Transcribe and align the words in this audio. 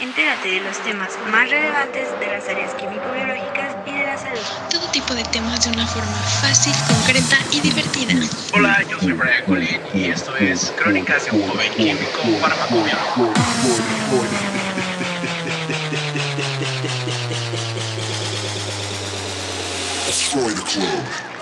Entérate 0.00 0.48
de 0.48 0.60
los 0.60 0.78
temas 0.84 1.08
más 1.32 1.50
relevantes 1.50 2.08
de 2.20 2.26
las 2.28 2.48
áreas 2.48 2.72
químico-biológicas 2.74 3.74
y 3.84 3.90
de 3.90 4.06
la 4.06 4.16
salud. 4.16 4.38
Todo 4.70 4.88
tipo 4.92 5.12
de 5.12 5.24
temas 5.24 5.64
de 5.64 5.72
una 5.72 5.88
forma 5.88 6.16
fácil, 6.40 6.72
concreta 6.86 7.36
y 7.50 7.60
divertida. 7.60 8.14
Hola, 8.52 8.80
yo 8.88 8.96
soy 9.00 9.12
Brian 9.12 9.44
Colin 9.44 9.80
y 9.92 10.04
esto 10.10 10.36
es 10.36 10.72
Crónicas 10.76 11.24
de 11.24 11.32
un 11.32 11.48
joven 11.48 11.72
químico 11.72 12.22
farmacobiólogo. 12.40 13.32
Destroy 20.06 20.54
the 20.54 20.62
club. 20.62 21.37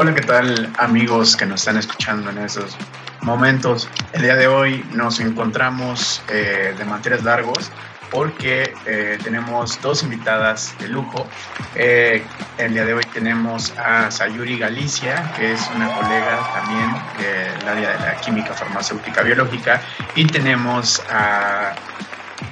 Hola, 0.00 0.14
¿qué 0.14 0.20
tal 0.20 0.72
amigos 0.78 1.36
que 1.36 1.44
nos 1.44 1.62
están 1.62 1.76
escuchando 1.76 2.30
en 2.30 2.38
esos 2.38 2.76
momentos? 3.22 3.88
El 4.12 4.22
día 4.22 4.36
de 4.36 4.46
hoy 4.46 4.84
nos 4.92 5.18
encontramos 5.18 6.22
eh, 6.28 6.72
de 6.78 6.84
materias 6.84 7.24
largos 7.24 7.72
porque 8.12 8.72
eh, 8.86 9.18
tenemos 9.24 9.82
dos 9.82 10.04
invitadas 10.04 10.78
de 10.78 10.86
lujo. 10.86 11.26
Eh, 11.74 12.22
el 12.58 12.74
día 12.74 12.84
de 12.84 12.94
hoy 12.94 13.02
tenemos 13.12 13.76
a 13.76 14.08
Sayuri 14.12 14.56
Galicia, 14.56 15.32
que 15.36 15.54
es 15.54 15.68
una 15.74 15.92
colega 15.92 16.48
también 16.54 16.94
del 17.18 17.68
área 17.68 17.98
de 17.98 17.98
la 17.98 18.20
química 18.20 18.54
farmacéutica 18.54 19.22
biológica, 19.22 19.82
y 20.14 20.28
tenemos 20.28 21.02
a 21.10 21.74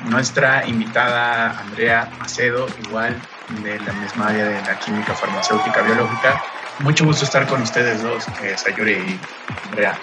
nuestra 0.07 0.67
invitada 0.67 1.61
Andrea 1.61 2.11
Macedo, 2.19 2.67
igual 2.89 3.17
de 3.63 3.79
la 3.79 3.93
misma 3.93 4.31
área 4.31 4.47
de 4.47 4.61
la 4.63 4.77
química 4.81 5.15
farmacéutica 5.15 5.83
biológica. 5.83 6.43
Mucho 6.81 7.07
gusto 7.07 7.25
estar 7.25 7.47
con 7.47 7.63
ustedes 7.63 8.03
dos, 8.03 8.27
eh, 8.43 8.55
Sayuri 8.57 8.93
y 8.93 9.21
Andrea. 9.69 9.99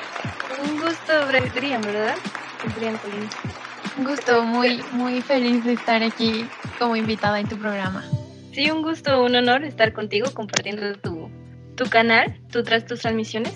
Un 0.63 0.79
gusto, 0.79 1.13
Brian, 1.55 1.81
¿verdad? 1.81 2.15
Brian 2.75 2.97
Colín. 2.97 3.29
Un 3.97 4.05
gusto, 4.05 4.43
muy, 4.43 4.83
muy 4.91 5.21
feliz 5.21 5.63
de 5.63 5.73
estar 5.73 6.01
aquí 6.01 6.47
como 6.79 6.95
invitada 6.95 7.39
en 7.39 7.47
tu 7.47 7.57
programa. 7.57 8.03
Sí, 8.53 8.71
un 8.71 8.81
gusto, 8.81 9.23
un 9.23 9.35
honor 9.35 9.63
estar 9.63 9.93
contigo 9.93 10.33
compartiendo 10.33 10.93
tu, 10.95 11.29
tu 11.75 11.89
canal, 11.89 12.39
tu, 12.51 12.63
tras 12.63 12.85
tus 12.85 13.01
transmisiones. 13.01 13.53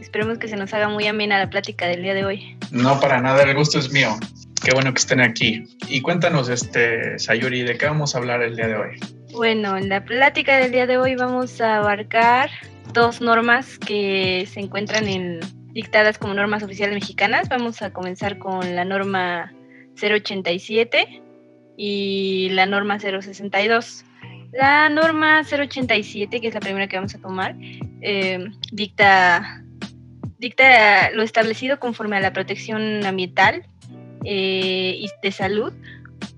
Esperemos 0.00 0.38
que 0.38 0.48
se 0.48 0.56
nos 0.56 0.72
haga 0.72 0.88
muy 0.88 1.06
amena 1.06 1.38
la 1.38 1.50
plática 1.50 1.86
del 1.86 2.02
día 2.02 2.14
de 2.14 2.24
hoy. 2.24 2.56
No, 2.70 3.00
para 3.00 3.20
nada, 3.20 3.42
el 3.42 3.54
gusto 3.54 3.78
es 3.78 3.90
mío. 3.92 4.16
Qué 4.62 4.72
bueno 4.72 4.92
que 4.92 4.98
estén 4.98 5.20
aquí. 5.20 5.64
Y 5.88 6.02
cuéntanos, 6.02 6.48
este, 6.48 7.18
Sayuri, 7.18 7.62
¿de 7.62 7.76
qué 7.76 7.86
vamos 7.86 8.14
a 8.14 8.18
hablar 8.18 8.42
el 8.42 8.54
día 8.54 8.68
de 8.68 8.76
hoy? 8.76 9.19
Bueno, 9.32 9.76
en 9.76 9.88
la 9.88 10.04
plática 10.04 10.56
del 10.58 10.72
día 10.72 10.86
de 10.86 10.98
hoy 10.98 11.14
vamos 11.14 11.60
a 11.60 11.78
abarcar 11.78 12.50
dos 12.92 13.20
normas 13.20 13.78
que 13.78 14.46
se 14.50 14.60
encuentran 14.60 15.06
en, 15.06 15.40
dictadas 15.72 16.18
como 16.18 16.34
normas 16.34 16.62
oficiales 16.64 16.94
mexicanas. 16.94 17.48
Vamos 17.48 17.80
a 17.80 17.92
comenzar 17.92 18.38
con 18.38 18.74
la 18.74 18.84
norma 18.84 19.52
087 20.00 21.22
y 21.76 22.48
la 22.50 22.66
norma 22.66 22.98
062. 22.98 24.04
La 24.52 24.88
norma 24.88 25.42
087, 25.44 26.40
que 26.40 26.48
es 26.48 26.54
la 26.54 26.60
primera 26.60 26.88
que 26.88 26.96
vamos 26.96 27.14
a 27.14 27.20
tomar, 27.20 27.54
eh, 28.02 28.44
dicta, 28.72 29.62
dicta 30.38 31.10
lo 31.12 31.22
establecido 31.22 31.78
conforme 31.78 32.16
a 32.16 32.20
la 32.20 32.32
protección 32.32 33.06
ambiental 33.06 33.64
eh, 34.24 34.96
y 34.98 35.08
de 35.22 35.30
salud, 35.30 35.72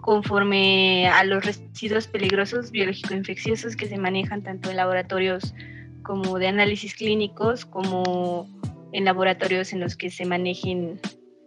conforme 0.02 1.08
a 1.08 1.22
los 1.24 1.44
residuos 1.44 2.08
peligrosos 2.08 2.72
biológico-infecciosos 2.72 3.76
que 3.76 3.86
se 3.86 3.96
manejan 3.98 4.42
tanto 4.42 4.68
en 4.68 4.76
laboratorios 4.76 5.54
como 6.02 6.40
de 6.40 6.48
análisis 6.48 6.96
clínicos, 6.96 7.64
como 7.64 8.50
en 8.92 9.04
laboratorios 9.04 9.72
en 9.72 9.78
los 9.78 9.96
que 9.96 10.10
se 10.10 10.26
manejen 10.26 11.00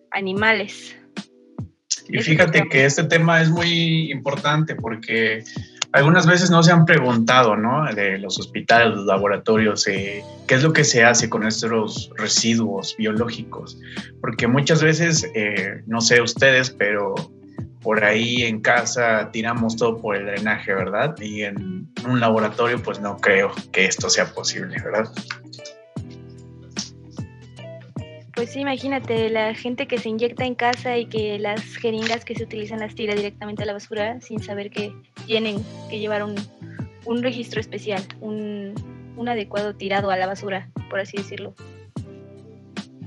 animales. 0.10 0.96
Y 2.08 2.20
fíjate 2.20 2.70
que 2.70 2.86
este 2.86 3.04
tema 3.04 3.42
es 3.42 3.50
muy 3.50 4.10
importante 4.10 4.76
porque 4.76 5.44
algunas 5.92 6.26
veces 6.26 6.50
no 6.50 6.64
se 6.64 6.72
han 6.72 6.86
preguntado, 6.86 7.58
¿no? 7.58 7.94
De 7.94 8.18
los 8.20 8.40
hospitales, 8.40 8.96
los 8.96 9.06
laboratorios, 9.06 9.86
eh, 9.88 10.24
qué 10.48 10.56
es 10.56 10.64
lo 10.64 10.72
que 10.72 10.86
se 10.86 11.04
hace 11.04 11.30
con 11.30 11.46
estos 11.46 12.10
residuos 12.16 12.96
biológicos. 12.98 13.78
Porque 14.22 14.48
muchas 14.48 14.82
veces, 14.82 15.30
eh, 15.36 15.82
no 15.88 16.00
sé 16.00 16.22
ustedes, 16.22 16.70
pero 16.70 17.16
por 17.86 18.04
ahí 18.04 18.42
en 18.42 18.62
casa 18.62 19.30
tiramos 19.32 19.78
todo 19.78 20.02
por 20.02 20.16
el 20.16 20.26
drenaje, 20.26 20.74
¿verdad? 20.74 21.16
Y 21.22 21.44
en 21.44 21.88
un 22.04 22.20
laboratorio, 22.20 22.82
pues 22.82 23.00
no 23.00 23.18
creo 23.18 23.52
que 23.72 23.86
esto 23.86 24.10
sea 24.10 24.26
posible, 24.26 24.76
¿verdad? 24.84 25.08
Pues 28.34 28.52
sí, 28.52 28.62
imagínate, 28.62 29.30
la 29.30 29.54
gente 29.54 29.88
que 29.88 30.00
se 30.00 30.10
inyecta 30.10 30.46
en 30.46 30.56
casa 30.56 30.98
y 30.98 31.06
que 31.06 31.38
las 31.38 31.62
jeringas 31.76 32.26
que 32.26 32.34
se 32.34 32.46
utilizan 32.46 32.80
las 32.80 32.96
tira 32.96 33.14
directamente 33.14 33.62
a 33.62 33.68
la 33.68 33.74
basura 33.74 34.20
sin 34.20 34.42
saber 34.42 34.72
que 34.72 34.92
tienen 35.28 35.64
que 35.88 36.00
llevar 36.00 36.24
un, 36.24 36.34
un 37.06 37.22
registro 37.22 37.62
especial, 37.62 38.02
un, 38.20 38.74
un 39.16 39.30
adecuado 39.30 39.76
tirado 39.76 40.10
a 40.10 40.18
la 40.18 40.26
basura, 40.26 40.72
por 40.90 41.02
así 41.02 41.18
decirlo. 41.18 41.54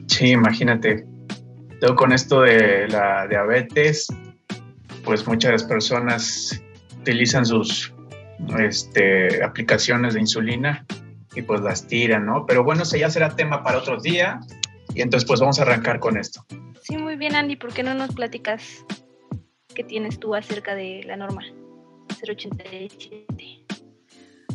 Sí, 0.07 0.29
imagínate. 0.29 1.05
Luego 1.81 1.97
con 1.97 2.13
esto 2.13 2.43
de 2.43 2.87
la 2.87 3.27
diabetes, 3.27 4.07
pues 5.09 5.27
muchas 5.27 5.65
personas 5.65 6.63
utilizan 7.01 7.47
sus 7.47 7.95
este, 8.59 9.43
aplicaciones 9.43 10.13
de 10.13 10.21
insulina 10.21 10.85
y 11.35 11.41
pues 11.41 11.63
las 11.63 11.87
tiran, 11.87 12.27
¿no? 12.27 12.45
Pero 12.45 12.63
bueno, 12.63 12.83
eso 12.83 12.99
ya 12.99 13.09
será 13.09 13.35
tema 13.35 13.65
para 13.65 13.79
otro 13.79 13.99
día. 13.99 14.41
Y 14.95 15.01
entonces 15.01 15.27
pues 15.27 15.41
vamos 15.41 15.59
a 15.59 15.63
arrancar 15.63 15.99
con 15.99 16.19
esto. 16.19 16.45
Sí, 16.83 16.99
muy 16.99 17.17
bien 17.17 17.37
Andy, 17.37 17.57
¿por 17.57 17.73
qué 17.73 17.83
no 17.83 17.95
nos 17.95 18.15
platicas 18.15 18.85
qué 19.75 19.83
tienes 19.83 20.21
tú 20.21 20.35
acerca 20.35 20.75
de 20.75 21.03
la 21.07 21.17
norma 21.17 21.43
087? 22.23 23.65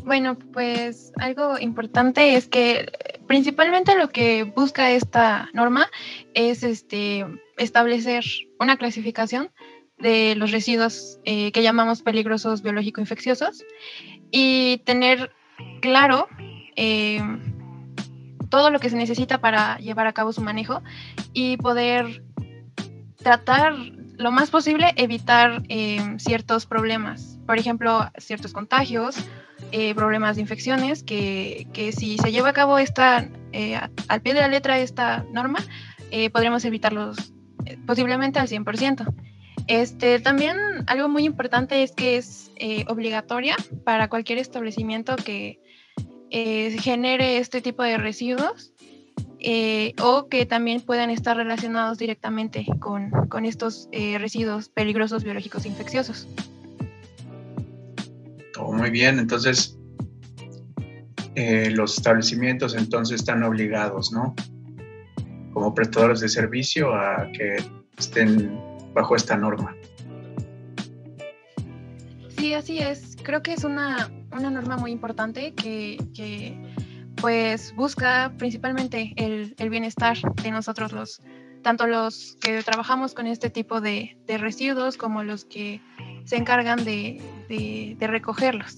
Bueno, 0.05 0.37
pues 0.37 1.13
algo 1.17 1.57
importante 1.57 2.35
es 2.35 2.47
que 2.47 2.91
principalmente 3.25 3.97
lo 3.97 4.09
que 4.09 4.43
busca 4.43 4.91
esta 4.91 5.49
norma 5.53 5.89
es 6.35 6.61
este, 6.61 7.25
establecer 7.57 8.23
una 8.59 8.77
clasificación 8.77 9.49
de 9.97 10.35
los 10.35 10.51
residuos 10.51 11.19
eh, 11.25 11.51
que 11.51 11.63
llamamos 11.63 12.01
peligrosos 12.01 12.61
biológico-infecciosos 12.61 13.63
y 14.31 14.81
tener 14.85 15.31
claro 15.81 16.27
eh, 16.75 17.21
todo 18.49 18.69
lo 18.69 18.79
que 18.79 18.89
se 18.89 18.95
necesita 18.95 19.39
para 19.39 19.77
llevar 19.77 20.07
a 20.07 20.13
cabo 20.13 20.33
su 20.33 20.41
manejo 20.41 20.81
y 21.33 21.57
poder 21.57 22.23
tratar 23.17 23.75
lo 24.17 24.31
más 24.31 24.49
posible 24.49 24.91
evitar 24.95 25.63
eh, 25.69 26.15
ciertos 26.17 26.65
problemas, 26.65 27.39
por 27.45 27.57
ejemplo, 27.57 28.09
ciertos 28.17 28.53
contagios, 28.53 29.15
eh, 29.71 29.95
problemas 29.95 30.35
de 30.35 30.43
infecciones, 30.43 31.03
que, 31.03 31.67
que, 31.73 31.91
si 31.91 32.17
se 32.17 32.31
lleva 32.31 32.49
a 32.49 32.53
cabo 32.53 32.77
esta, 32.77 33.27
eh, 33.53 33.79
al 34.07 34.21
pie 34.21 34.33
de 34.35 34.41
la 34.41 34.47
letra 34.47 34.77
esta 34.77 35.25
norma, 35.31 35.59
eh, 36.11 36.29
podremos 36.29 36.63
evitarlos 36.65 37.33
posiblemente 37.87 38.39
al 38.39 38.47
100%. 38.47 39.11
Este, 39.67 40.19
también 40.19 40.57
algo 40.87 41.07
muy 41.07 41.23
importante 41.23 41.83
es 41.83 41.93
que 41.93 42.17
es 42.17 42.51
eh, 42.57 42.85
obligatoria 42.89 43.55
para 43.85 44.09
cualquier 44.09 44.39
establecimiento 44.39 45.15
que 45.15 45.59
eh, 46.31 46.75
genere 46.79 47.37
este 47.37 47.61
tipo 47.61 47.83
de 47.83 47.97
residuos 47.97 48.73
eh, 49.39 49.93
o 50.01 50.27
que 50.27 50.45
también 50.45 50.81
puedan 50.81 51.09
estar 51.09 51.37
relacionados 51.37 51.97
directamente 51.97 52.65
con, 52.79 53.11
con 53.29 53.45
estos 53.45 53.89
residuos 53.91 54.69
peligrosos 54.69 55.23
biológicos 55.23 55.65
infecciosos. 55.65 56.27
Oh, 58.57 58.71
muy 58.71 58.89
bien, 58.89 59.19
entonces 59.19 59.77
los 61.35 61.97
establecimientos 61.97 62.75
entonces 62.75 63.21
están 63.21 63.43
obligados, 63.43 64.11
¿no? 64.11 64.35
Como 65.51 65.73
prestadores 65.73 66.19
de 66.19 66.29
servicio 66.29 66.93
a 66.93 67.29
que 67.31 67.57
estén 67.97 68.72
bajo 68.93 69.15
esta 69.15 69.37
norma. 69.37 69.75
Sí, 72.37 72.53
así 72.53 72.79
es. 72.79 73.15
Creo 73.23 73.41
que 73.41 73.53
es 73.53 73.63
una, 73.63 74.11
una 74.31 74.49
norma 74.49 74.77
muy 74.77 74.91
importante 74.91 75.53
que, 75.53 75.97
que, 76.13 76.57
pues 77.15 77.73
busca 77.75 78.33
principalmente 78.37 79.13
el, 79.15 79.55
el, 79.57 79.69
bienestar 79.69 80.17
de 80.43 80.51
nosotros 80.51 80.91
los, 80.91 81.21
tanto 81.61 81.87
los 81.87 82.37
que 82.41 82.61
trabajamos 82.63 83.13
con 83.13 83.27
este 83.27 83.49
tipo 83.49 83.79
de, 83.79 84.17
de 84.27 84.37
residuos 84.37 84.97
como 84.97 85.23
los 85.23 85.45
que 85.45 85.79
se 86.25 86.35
encargan 86.35 86.83
de, 86.83 87.21
de, 87.47 87.95
de 87.97 88.07
recogerlos. 88.07 88.75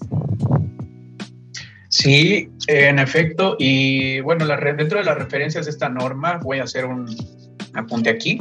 Sí, 1.89 2.49
en 2.67 2.99
efecto, 2.99 3.55
y 3.57 4.19
bueno, 4.19 4.45
la, 4.45 4.57
dentro 4.57 4.99
de 4.99 5.05
las 5.05 5.17
referencias 5.17 5.65
de 5.65 5.71
esta 5.71 5.87
norma, 5.87 6.39
voy 6.43 6.59
a 6.59 6.63
hacer 6.63 6.85
un 6.85 7.07
apunte 7.73 8.09
aquí, 8.09 8.39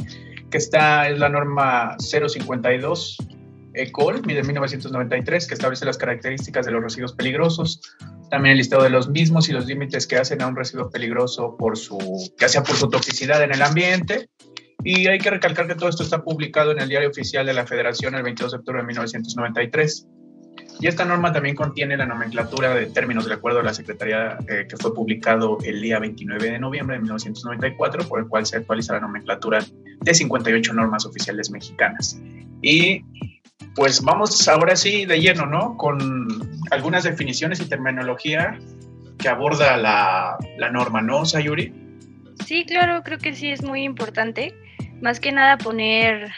que 0.55 0.59
está 0.59 1.09
es 1.09 1.19
la 1.19 1.27
norma 1.27 1.97
052 1.99 3.17
ECOL, 3.73 4.21
de 4.21 4.41
1993, 4.41 5.47
que 5.47 5.53
establece 5.53 5.83
las 5.83 5.97
características 5.97 6.65
de 6.65 6.71
los 6.71 6.81
residuos 6.81 7.11
peligrosos, 7.11 7.81
también 8.31 8.53
el 8.53 8.59
listado 8.59 8.83
de 8.83 8.89
los 8.89 9.09
mismos 9.09 9.49
y 9.49 9.51
los 9.51 9.65
límites 9.65 10.07
que 10.07 10.15
hacen 10.15 10.41
a 10.41 10.47
un 10.47 10.55
residuo 10.55 10.89
peligroso 10.89 11.57
por 11.57 11.77
su, 11.77 11.97
ya 12.39 12.47
sea 12.47 12.63
por 12.63 12.77
su 12.77 12.87
toxicidad 12.87 13.43
en 13.43 13.53
el 13.53 13.61
ambiente. 13.61 14.29
Y 14.81 15.07
hay 15.07 15.19
que 15.19 15.29
recalcar 15.29 15.67
que 15.67 15.75
todo 15.75 15.89
esto 15.89 16.03
está 16.03 16.23
publicado 16.23 16.71
en 16.71 16.79
el 16.79 16.87
Diario 16.87 17.09
Oficial 17.09 17.45
de 17.45 17.53
la 17.53 17.67
Federación 17.67 18.15
el 18.15 18.23
22 18.23 18.53
de 18.53 18.57
octubre 18.59 18.79
de 18.79 18.87
1993. 18.87 20.07
Y 20.79 20.87
esta 20.87 21.05
norma 21.05 21.31
también 21.31 21.55
contiene 21.55 21.95
la 21.95 22.05
nomenclatura 22.05 22.73
de 22.75 22.87
términos 22.87 23.25
del 23.25 23.33
acuerdo 23.33 23.59
de 23.59 23.65
la 23.65 23.73
Secretaría 23.73 24.37
eh, 24.47 24.67
que 24.69 24.77
fue 24.77 24.93
publicado 24.93 25.57
el 25.63 25.81
día 25.81 25.99
29 25.99 26.51
de 26.51 26.59
noviembre 26.59 26.97
de 26.97 27.03
1994, 27.03 28.07
por 28.07 28.19
el 28.19 28.27
cual 28.27 28.45
se 28.45 28.57
actualiza 28.57 28.93
la 28.93 28.99
nomenclatura 28.99 29.63
de 30.01 30.13
58 30.13 30.73
normas 30.73 31.05
oficiales 31.05 31.49
mexicanas. 31.49 32.19
Y 32.61 33.03
pues 33.73 34.01
vamos 34.01 34.47
ahora 34.47 34.75
sí 34.75 35.05
de 35.05 35.19
lleno, 35.19 35.45
¿no? 35.45 35.77
Con 35.77 36.27
algunas 36.71 37.03
definiciones 37.03 37.59
y 37.61 37.69
terminología 37.69 38.59
que 39.17 39.29
aborda 39.29 39.77
la, 39.77 40.37
la 40.57 40.71
norma, 40.71 41.01
¿no, 41.01 41.25
Sayuri? 41.25 41.73
Sí, 42.45 42.65
claro, 42.65 43.01
creo 43.03 43.17
que 43.17 43.33
sí 43.33 43.49
es 43.49 43.63
muy 43.63 43.83
importante. 43.83 44.53
Más 45.01 45.19
que 45.19 45.31
nada 45.31 45.57
poner 45.57 46.31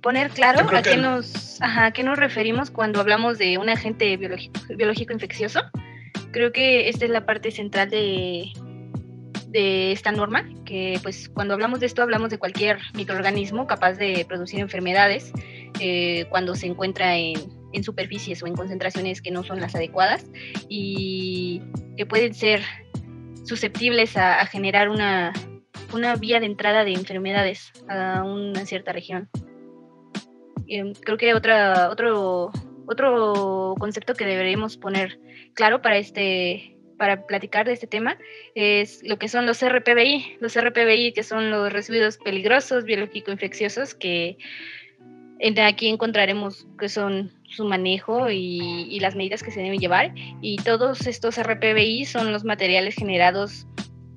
poner 0.00 0.30
claro 0.30 0.66
a 0.68 0.82
qué, 0.82 0.96
nos, 0.96 1.58
a 1.60 1.90
qué 1.92 2.02
nos 2.02 2.18
referimos 2.18 2.70
cuando 2.70 3.00
hablamos 3.00 3.38
de 3.38 3.58
un 3.58 3.68
agente 3.68 4.16
biológico, 4.16 4.60
biológico 4.76 5.12
infeccioso. 5.12 5.60
Creo 6.32 6.52
que 6.52 6.88
esta 6.88 7.04
es 7.04 7.10
la 7.10 7.26
parte 7.26 7.50
central 7.50 7.90
de, 7.90 8.52
de 9.48 9.92
esta 9.92 10.12
norma, 10.12 10.48
que 10.64 10.98
pues 11.02 11.28
cuando 11.28 11.54
hablamos 11.54 11.80
de 11.80 11.86
esto 11.86 12.02
hablamos 12.02 12.30
de 12.30 12.38
cualquier 12.38 12.78
microorganismo 12.94 13.66
capaz 13.66 13.94
de 13.94 14.24
producir 14.26 14.60
enfermedades 14.60 15.32
eh, 15.80 16.26
cuando 16.30 16.54
se 16.54 16.66
encuentra 16.66 17.16
en, 17.16 17.36
en, 17.72 17.84
superficies 17.84 18.42
o 18.42 18.46
en 18.46 18.54
concentraciones 18.54 19.20
que 19.20 19.30
no 19.30 19.42
son 19.42 19.60
las 19.60 19.74
adecuadas 19.74 20.24
y 20.68 21.62
que 21.96 22.06
pueden 22.06 22.34
ser 22.34 22.62
susceptibles 23.44 24.16
a, 24.16 24.40
a 24.40 24.46
generar 24.46 24.88
una, 24.88 25.32
una 25.92 26.14
vía 26.16 26.38
de 26.40 26.46
entrada 26.46 26.84
de 26.84 26.92
enfermedades 26.92 27.72
a 27.88 28.22
una 28.22 28.64
cierta 28.66 28.92
región. 28.92 29.28
Em, 30.70 30.94
creo 30.94 31.18
que 31.18 31.34
otra, 31.34 31.90
otro, 31.90 32.52
otro 32.86 33.74
concepto 33.76 34.14
que 34.14 34.24
deberíamos 34.24 34.76
poner 34.76 35.18
claro 35.54 35.82
para 35.82 35.98
este 35.98 36.76
para 36.96 37.26
platicar 37.26 37.66
de 37.66 37.72
este 37.72 37.86
tema 37.86 38.18
es 38.54 39.02
lo 39.02 39.18
que 39.18 39.28
son 39.28 39.46
los 39.46 39.64
RPBI, 39.66 40.36
los 40.38 40.54
RPBI 40.54 41.12
que 41.12 41.22
son 41.22 41.50
los 41.50 41.72
residuos 41.72 42.18
peligrosos 42.18 42.84
biológico-infecciosos 42.84 43.94
que 43.94 44.36
aquí 45.64 45.88
encontraremos 45.88 46.68
que 46.78 46.90
son 46.90 47.32
su 47.48 47.64
manejo 47.64 48.30
y, 48.30 48.86
y, 48.90 49.00
las 49.00 49.16
medidas 49.16 49.42
que 49.42 49.50
se 49.50 49.62
deben 49.62 49.80
llevar. 49.80 50.12
Y 50.40 50.56
todos 50.58 51.06
estos 51.06 51.42
RPBI 51.42 52.04
son 52.04 52.32
los 52.32 52.44
materiales 52.44 52.94
generados 52.94 53.66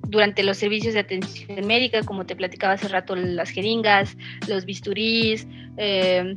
durante 0.08 0.42
los 0.42 0.56
servicios 0.58 0.94
de 0.94 1.00
atención 1.00 1.66
médica, 1.66 2.02
como 2.02 2.26
te 2.26 2.36
platicaba 2.36 2.74
hace 2.74 2.88
rato, 2.88 3.16
las 3.16 3.50
jeringas, 3.50 4.16
los 4.48 4.64
bisturís, 4.64 5.46
eh, 5.76 6.36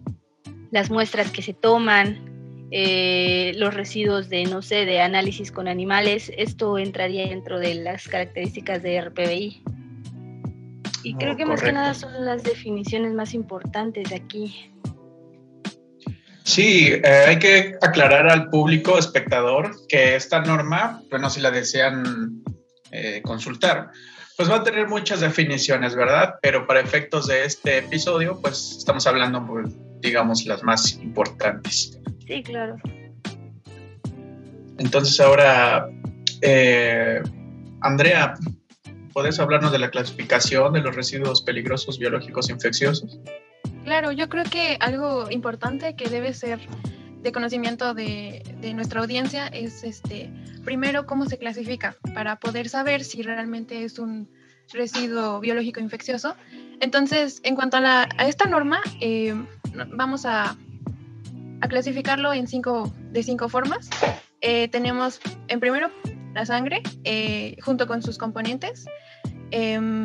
las 0.72 0.90
muestras 0.90 1.32
que 1.32 1.42
se 1.42 1.54
toman, 1.54 2.68
eh, 2.72 3.54
los 3.56 3.74
residuos 3.74 4.30
de, 4.30 4.44
no 4.46 4.62
sé, 4.62 4.86
de 4.86 5.00
análisis 5.00 5.52
con 5.52 5.68
animales, 5.68 6.32
esto 6.38 6.78
entraría 6.78 7.28
dentro 7.28 7.60
de 7.60 7.76
las 7.76 8.08
características 8.08 8.84
de 8.84 9.02
RPBI. 9.02 9.64
Y 11.04 11.16
creo 11.16 11.38
que 11.38 11.46
más 11.46 11.62
que 11.62 11.72
nada 11.72 11.94
son 11.94 12.26
las 12.26 12.44
definiciones 12.44 13.14
más 13.14 13.34
importantes 13.34 14.10
de 14.10 14.16
aquí. 14.16 14.72
Sí, 16.44 16.88
eh, 16.92 17.26
hay 17.28 17.40
que 17.40 17.76
aclarar 17.82 18.30
al 18.30 18.50
público 18.50 18.98
espectador 18.98 19.72
que 19.88 20.16
esta 20.16 20.42
norma, 20.42 21.02
bueno, 21.10 21.30
si 21.30 21.40
la 21.40 21.52
desean 21.52 22.42
eh, 22.92 23.22
consultar. 23.24 23.92
Pues 24.36 24.50
va 24.52 24.58
a 24.58 24.64
tener 24.64 24.88
muchas 24.88 25.22
definiciones, 25.22 25.96
¿verdad? 25.96 26.36
Pero 26.42 26.68
para 26.68 26.80
efectos 26.80 27.28
de 27.28 27.46
este 27.46 27.80
episodio, 27.80 28.40
pues 28.40 28.76
estamos 28.78 29.08
hablando, 29.08 29.46
pues, 29.46 29.76
digamos, 30.00 30.46
las 30.46 30.64
más 30.64 30.94
importantes. 31.00 32.00
Sí, 32.28 32.44
claro. 32.44 32.76
Entonces 34.78 35.20
ahora, 35.20 35.90
eh, 36.42 37.22
Andrea, 37.82 38.36
¿puedes 39.12 39.40
hablarnos 39.40 39.72
de 39.72 39.80
la 39.80 39.90
clasificación 39.90 40.74
de 40.74 40.82
los 40.82 40.96
residuos 40.96 41.42
peligrosos 41.42 41.98
biológicos 41.98 42.50
infecciosos? 42.52 43.20
Claro, 43.86 44.12
yo 44.12 44.30
creo 44.30 44.44
que 44.44 44.78
algo 44.80 45.32
importante 45.32 45.96
que 45.96 46.10
debe 46.10 46.34
ser 46.34 46.60
de 47.22 47.32
conocimiento 47.32 47.94
de, 47.94 48.44
de, 48.62 48.74
nuestra 48.74 49.02
audiencia 49.02 49.48
es 49.48 49.84
este 49.84 50.32
primero 50.64 51.06
cómo 51.06 51.26
se 51.26 51.38
clasifica 51.38 51.96
para 52.14 52.38
poder 52.38 52.70
saber 52.70 53.04
si 53.04 53.22
realmente 53.22 53.84
es 53.84 54.00
un 54.00 54.30
residuo 54.74 55.40
biológico 55.40 55.80
infeccioso. 55.80 56.36
Entonces, 56.80 57.40
en 57.44 57.56
cuanto 57.56 57.78
a, 57.78 57.82
la, 57.82 58.10
a 58.18 58.28
esta 58.28 58.46
norma, 58.46 58.82
eh, 59.02 59.34
vamos 59.94 60.26
a, 60.26 60.56
a, 61.62 61.68
clasificarlo 61.68 62.34
en 62.34 62.48
cinco, 62.48 62.94
de 63.12 63.24
cinco 63.24 63.50
formas. 63.50 63.90
Eh, 64.42 64.68
tenemos 64.68 65.20
en 65.48 65.60
primero 65.60 65.90
la 66.34 66.46
sangre 66.46 66.84
eh, 67.04 67.58
junto 67.62 67.88
con 67.88 68.04
sus 68.04 68.18
componentes. 68.18 68.86
Em, 69.52 70.04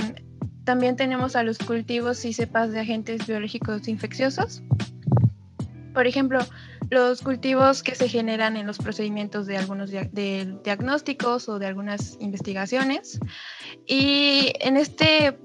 también 0.65 0.97
tenemos 0.97 1.37
a 1.37 1.43
los 1.43 1.58
cultivos 1.58 2.25
y 2.25 2.32
cepas 2.32 2.73
de 2.73 2.81
agentes 2.81 3.26
biológicos 3.26 3.88
infecciosos. 3.88 4.62
Por 5.93 6.06
ejemplo, 6.06 6.38
los 6.93 7.23
cultivos 7.23 7.83
que 7.83 7.94
se 7.94 8.06
generan 8.06 8.55
en 8.55 8.67
los 8.67 8.77
procedimientos 8.77 9.47
de 9.47 9.56
algunos 9.56 9.91
de 9.91 10.59
diagnósticos 10.62 11.49
o 11.49 11.59
de 11.59 11.65
algunas 11.65 12.19
investigaciones. 12.21 13.19
Y 13.87 14.53
en, 14.61 14.77
este, 14.77 15.39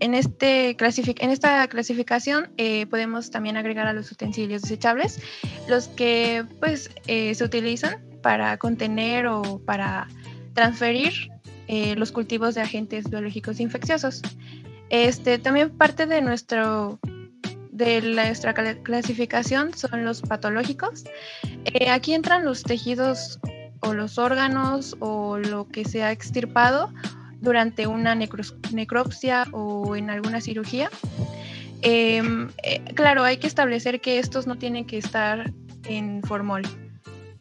en, 0.00 0.12
este 0.12 0.76
en 0.78 1.30
esta 1.30 1.66
clasificación 1.68 2.50
eh, 2.58 2.84
podemos 2.88 3.30
también 3.30 3.56
agregar 3.56 3.86
a 3.86 3.94
los 3.94 4.12
utensilios 4.12 4.60
desechables, 4.60 5.18
los 5.66 5.88
que 5.88 6.44
pues, 6.60 6.90
eh, 7.06 7.34
se 7.34 7.42
utilizan 7.42 8.04
para 8.20 8.58
contener 8.58 9.28
o 9.28 9.58
para 9.64 10.08
transferir 10.52 11.30
eh, 11.68 11.96
los 11.96 12.12
cultivos 12.12 12.54
de 12.54 12.60
agentes 12.60 13.08
biológicos 13.08 13.60
infecciosos. 13.60 14.20
Este, 14.90 15.38
también 15.38 15.70
parte 15.70 16.04
de 16.04 16.20
nuestro 16.20 17.00
de 17.76 18.00
nuestra 18.00 18.54
clasificación 18.54 19.74
son 19.74 20.04
los 20.04 20.22
patológicos. 20.22 21.04
Eh, 21.66 21.90
aquí 21.90 22.14
entran 22.14 22.44
los 22.44 22.62
tejidos 22.62 23.38
o 23.80 23.92
los 23.92 24.18
órganos 24.18 24.96
o 25.00 25.36
lo 25.36 25.68
que 25.68 25.84
se 25.84 26.02
ha 26.02 26.10
extirpado 26.10 26.92
durante 27.40 27.86
una 27.86 28.14
necropsia 28.14 29.44
o 29.52 29.94
en 29.94 30.08
alguna 30.08 30.40
cirugía. 30.40 30.88
Em, 31.82 32.48
eh, 32.62 32.82
claro, 32.94 33.24
hay 33.24 33.36
que 33.36 33.46
establecer 33.46 34.00
que 34.00 34.18
estos 34.18 34.46
no 34.46 34.56
tienen 34.56 34.86
que 34.86 34.96
estar 34.96 35.52
en 35.84 36.22
formol. 36.22 36.62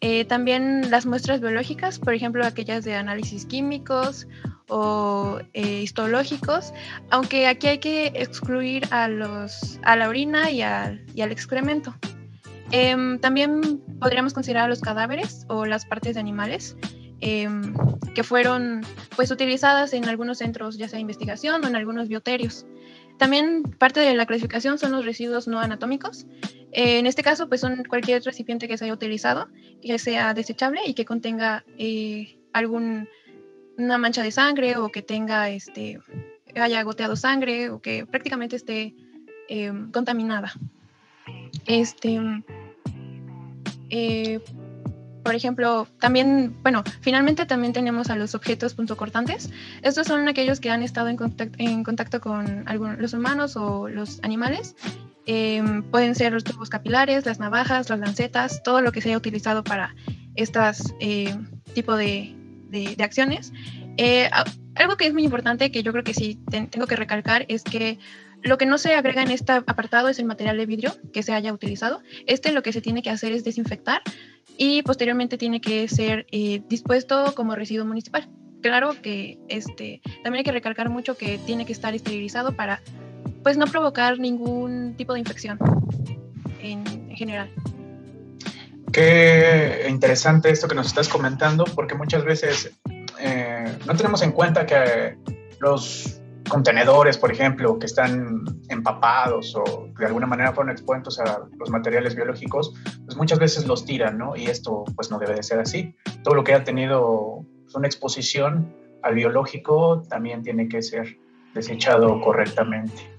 Eh, 0.08 0.24
también 0.24 0.92
las 0.92 1.08
muestras 1.08 1.42
biológicas, 1.42 1.98
por 1.98 2.14
ejemplo, 2.14 2.46
aquellas 2.46 2.86
de 2.86 2.94
análisis 2.94 3.48
químicos 3.48 4.28
o 4.68 5.40
eh, 5.54 5.82
histológicos, 5.82 6.76
aunque 7.10 7.48
aquí 7.48 7.66
hay 7.66 7.80
que 7.80 8.12
excluir 8.14 8.88
a, 8.92 9.08
los, 9.08 9.80
a 9.82 9.96
la 9.96 10.08
orina 10.08 10.52
y, 10.52 10.62
al 10.62 11.32
excremento. 11.32 11.96
Eh, 12.72 12.96
también 13.20 13.82
podríamos 14.00 14.36
considerar 14.36 14.70
los 14.70 14.80
cadáveres 14.80 15.48
o 15.50 15.66
las 15.66 15.88
partes 15.88 16.14
de 16.14 16.20
animales 16.20 16.78
em, 17.20 17.74
que 18.14 18.22
fueron 18.22 18.86
pues 19.16 19.32
utilizadas 19.32 19.92
en 19.94 20.08
algunos 20.08 20.38
centros 20.38 20.78
ya 20.78 20.88
sea 20.88 20.98
de 20.98 21.02
investigación 21.02 21.66
o 21.66 21.68
en 21.68 21.76
algunos 21.76 22.10
bioterios. 22.10 22.68
También 23.18 23.64
parte 23.64 24.00
de 24.00 24.14
la 24.14 24.26
clasificación 24.26 24.78
son 24.78 24.92
los 24.92 25.06
residuos 25.06 25.48
no 25.48 25.60
anatómicos. 25.60 26.26
Eh, 26.72 27.00
en 27.00 27.08
este 27.08 27.24
caso, 27.24 27.48
pues 27.48 27.62
son 27.62 27.84
cualquier 27.86 28.22
recipiente 28.24 28.68
que 28.68 28.78
se 28.78 28.86
haya 28.86 28.94
utilizado, 28.94 29.48
que 29.82 29.98
sea 30.00 30.34
desechable 30.34 30.82
y 30.86 30.94
que 30.94 31.06
contenga 31.06 31.64
eh, 31.78 32.38
algún 32.54 33.08
una 33.78 33.98
mancha 33.98 34.24
de 34.24 34.32
sangre 34.32 34.78
o 34.78 34.90
que 34.90 35.02
tenga 35.02 35.50
este 35.50 36.00
haya 36.56 36.82
goteado 36.84 37.16
sangre 37.16 37.70
o 37.70 37.82
que 37.82 38.06
prácticamente 38.06 38.56
esté 38.56 38.96
eh, 39.50 39.72
contaminada. 39.92 40.54
Este, 41.66 42.20
por 45.26 45.34
ejemplo, 45.34 45.88
también, 46.00 46.56
bueno, 46.62 46.84
finalmente 47.02 47.48
también 47.48 47.74
tenemos 47.74 48.12
a 48.12 48.16
los 48.16 48.36
objetos 48.36 48.76
puntocortantes. 48.76 49.50
Estos 49.82 50.06
son 50.06 50.28
aquellos 50.28 50.60
que 50.60 50.70
han 50.70 50.84
estado 50.84 51.10
en 51.10 51.18
contacto, 51.18 51.56
en 51.58 51.84
contacto 51.84 52.22
con 52.22 52.64
algunos, 52.68 53.00
los 53.00 53.14
humanos 53.14 53.58
o 53.58 53.90
los 53.90 54.20
animales. 54.22 54.76
Eh, 55.26 55.64
pueden 55.90 56.14
ser 56.14 56.32
los 56.32 56.44
tubos 56.44 56.70
capilares, 56.70 57.26
las 57.26 57.40
navajas, 57.40 57.90
las 57.90 57.98
lancetas, 57.98 58.62
todo 58.62 58.82
lo 58.82 58.92
que 58.92 59.02
se 59.02 59.10
haya 59.10 59.18
utilizado 59.18 59.64
para 59.64 59.96
estas 60.36 60.94
eh, 61.00 61.36
tipo 61.74 61.96
de, 61.96 62.36
de, 62.70 63.04
acciones. 63.04 63.52
Eh, 63.98 64.30
algo 64.76 64.96
que 64.96 65.08
es 65.08 65.14
muy 65.14 65.24
importante, 65.24 65.72
que 65.72 65.82
yo 65.82 65.92
creo 65.92 66.04
que 66.04 66.14
sí 66.14 66.40
tengo 66.52 66.86
que 66.86 66.96
recalcar, 66.96 67.46
es 67.48 67.64
que 67.64 67.98
Lo 68.46 68.60
que 68.60 68.68
no 68.68 68.78
se 68.78 68.94
agrega 68.94 69.24
en 69.24 69.32
este 69.32 69.54
apartado 69.54 70.08
es 70.08 70.20
el 70.20 70.26
material 70.26 70.58
de 70.58 70.68
vidrio 70.68 70.96
que 71.12 71.24
se 71.24 71.34
haya 71.34 71.52
utilizado. 71.52 72.04
Este 72.28 72.52
lo 72.52 72.62
que 72.62 72.74
se 72.74 72.80
tiene 72.80 73.02
que 73.02 73.10
hacer 73.10 73.32
es 73.32 73.44
desinfectar 73.44 74.04
y 74.58 74.82
posteriormente 74.84 75.38
tiene 75.38 75.62
que 75.62 75.88
ser 75.88 76.26
eh, 76.32 76.62
dispuesto 76.68 77.34
como 77.36 77.56
residuo 77.56 77.86
municipal. 77.86 78.30
Claro 78.62 78.96
que 79.02 79.38
este, 79.48 80.02
también 80.24 80.40
hay 80.40 80.44
que 80.44 80.52
recalcar 80.52 80.90
mucho 80.90 81.18
que 81.18 81.38
tiene 81.46 81.66
que 81.66 81.74
estar 81.74 81.94
esterilizado 81.94 82.56
para 82.56 82.82
pues 83.44 83.58
no 83.58 83.68
provocar 83.68 84.18
ningún 84.18 84.96
tipo 84.98 85.14
de 85.14 85.20
infección 85.20 85.60
en, 86.62 86.86
en 86.88 87.16
general. 87.16 87.52
Qué 88.92 89.86
interesante 89.90 90.50
esto 90.50 90.68
que 90.68 90.76
nos 90.76 90.88
estás 90.88 91.10
comentando, 91.10 91.66
porque 91.66 91.96
muchas 91.96 92.24
veces 92.24 92.72
eh, 93.20 93.78
no 93.86 93.96
tenemos 93.96 94.22
en 94.22 94.32
cuenta 94.32 94.66
que 94.66 95.18
los 95.60 96.22
contenedores, 96.48 97.18
por 97.18 97.32
ejemplo, 97.32 97.78
que 97.80 97.88
están 97.88 98.46
empapados 98.70 99.56
o 99.56 99.90
de 99.98 100.06
alguna 100.06 100.28
manera 100.28 100.54
fueron 100.54 100.72
expuestos 100.72 101.20
a 101.20 101.42
los 101.58 101.70
materiales 101.70 102.16
biológicos, 102.16 102.74
pues 103.16 103.22
muchas 103.22 103.40
veces 103.40 103.66
los 103.66 103.86
tiran, 103.86 104.18
¿no? 104.18 104.36
Y 104.36 104.48
esto 104.48 104.84
pues 104.94 105.10
no 105.10 105.18
debe 105.20 105.36
de 105.36 105.44
ser 105.44 105.60
así. 105.60 105.96
Todo 106.22 106.36
lo 106.36 106.44
que 106.44 106.54
ha 106.54 106.66
tenido 106.66 107.46
una 107.74 107.88
exposición 107.88 108.76
al 109.04 109.16
biológico 109.16 110.04
también 110.10 110.44
tiene 110.44 110.68
que 110.68 110.82
ser 110.82 111.18
desechado 111.54 112.20
correctamente. 112.20 113.10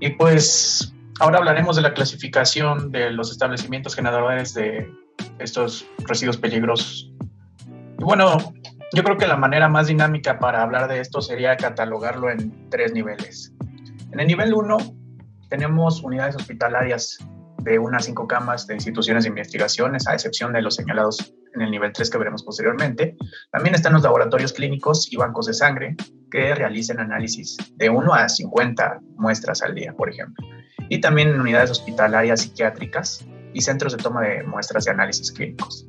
Y 0.00 0.10
pues 0.10 0.92
ahora 1.18 1.38
hablaremos 1.38 1.76
de 1.76 1.82
la 1.82 1.94
clasificación 1.94 2.90
de 2.92 3.10
los 3.10 3.30
establecimientos 3.30 3.94
generadores 3.94 4.52
de 4.52 4.86
estos 5.38 5.86
residuos 6.00 6.36
peligrosos. 6.36 7.10
Y 7.98 8.04
bueno, 8.04 8.36
yo 8.92 9.02
creo 9.02 9.16
que 9.16 9.26
la 9.26 9.38
manera 9.38 9.66
más 9.70 9.86
dinámica 9.86 10.38
para 10.38 10.62
hablar 10.62 10.88
de 10.88 11.00
esto 11.00 11.22
sería 11.22 11.56
catalogarlo 11.56 12.30
en 12.30 12.68
tres 12.68 12.92
niveles. 12.92 13.54
En 14.12 14.20
el 14.20 14.26
nivel 14.26 14.52
1 14.52 14.76
tenemos 15.48 16.02
unidades 16.02 16.36
hospitalarias 16.36 17.18
de 17.62 17.78
unas 17.78 18.04
cinco 18.04 18.26
camas 18.26 18.66
de 18.66 18.74
instituciones 18.74 19.24
de 19.24 19.30
investigaciones, 19.30 20.06
a 20.06 20.14
excepción 20.14 20.52
de 20.52 20.62
los 20.62 20.76
señalados 20.76 21.34
en 21.54 21.62
el 21.62 21.70
nivel 21.70 21.92
3 21.92 22.08
que 22.10 22.18
veremos 22.18 22.42
posteriormente. 22.42 23.16
También 23.50 23.74
están 23.74 23.92
los 23.92 24.02
laboratorios 24.02 24.52
clínicos 24.52 25.12
y 25.12 25.16
bancos 25.16 25.46
de 25.46 25.54
sangre 25.54 25.96
que 26.30 26.54
realicen 26.54 27.00
análisis 27.00 27.56
de 27.76 27.90
1 27.90 28.14
a 28.14 28.28
50 28.28 29.00
muestras 29.16 29.62
al 29.62 29.74
día, 29.74 29.92
por 29.92 30.10
ejemplo. 30.10 30.46
Y 30.88 31.00
también 31.00 31.38
unidades 31.38 31.70
hospitalarias 31.70 32.42
psiquiátricas 32.42 33.26
y 33.52 33.60
centros 33.60 33.96
de 33.96 34.02
toma 34.02 34.22
de 34.22 34.42
muestras 34.44 34.84
de 34.84 34.92
análisis 34.92 35.32
clínicos. 35.32 35.86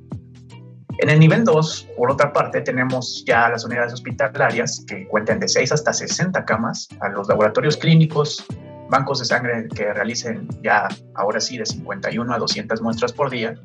En 1.01 1.09
el 1.09 1.19
nivel 1.19 1.45
2, 1.45 1.89
por 1.95 2.11
otra 2.11 2.33
parte, 2.33 2.59
tenemos 2.59 3.23
ya 3.25 3.47
las 3.47 3.63
unidades 3.63 3.93
hospitalarias 3.93 4.83
que 4.85 5.07
cuentan 5.07 5.39
de 5.39 5.47
6 5.47 5.71
hasta 5.71 5.93
60 5.93 6.43
camas, 6.43 6.89
a 6.99 7.07
los 7.07 7.29
laboratorios 7.29 7.77
clínicos, 7.77 8.45
bancos 8.89 9.19
de 9.19 9.25
sangre 9.25 9.67
que 9.73 9.93
realicen 9.93 10.47
ya 10.63 10.87
ahora 11.15 11.39
sí 11.39 11.57
de 11.57 11.65
51 11.65 12.33
a 12.33 12.37
200 12.37 12.81
muestras 12.81 13.13
por 13.13 13.29
día. 13.29 13.55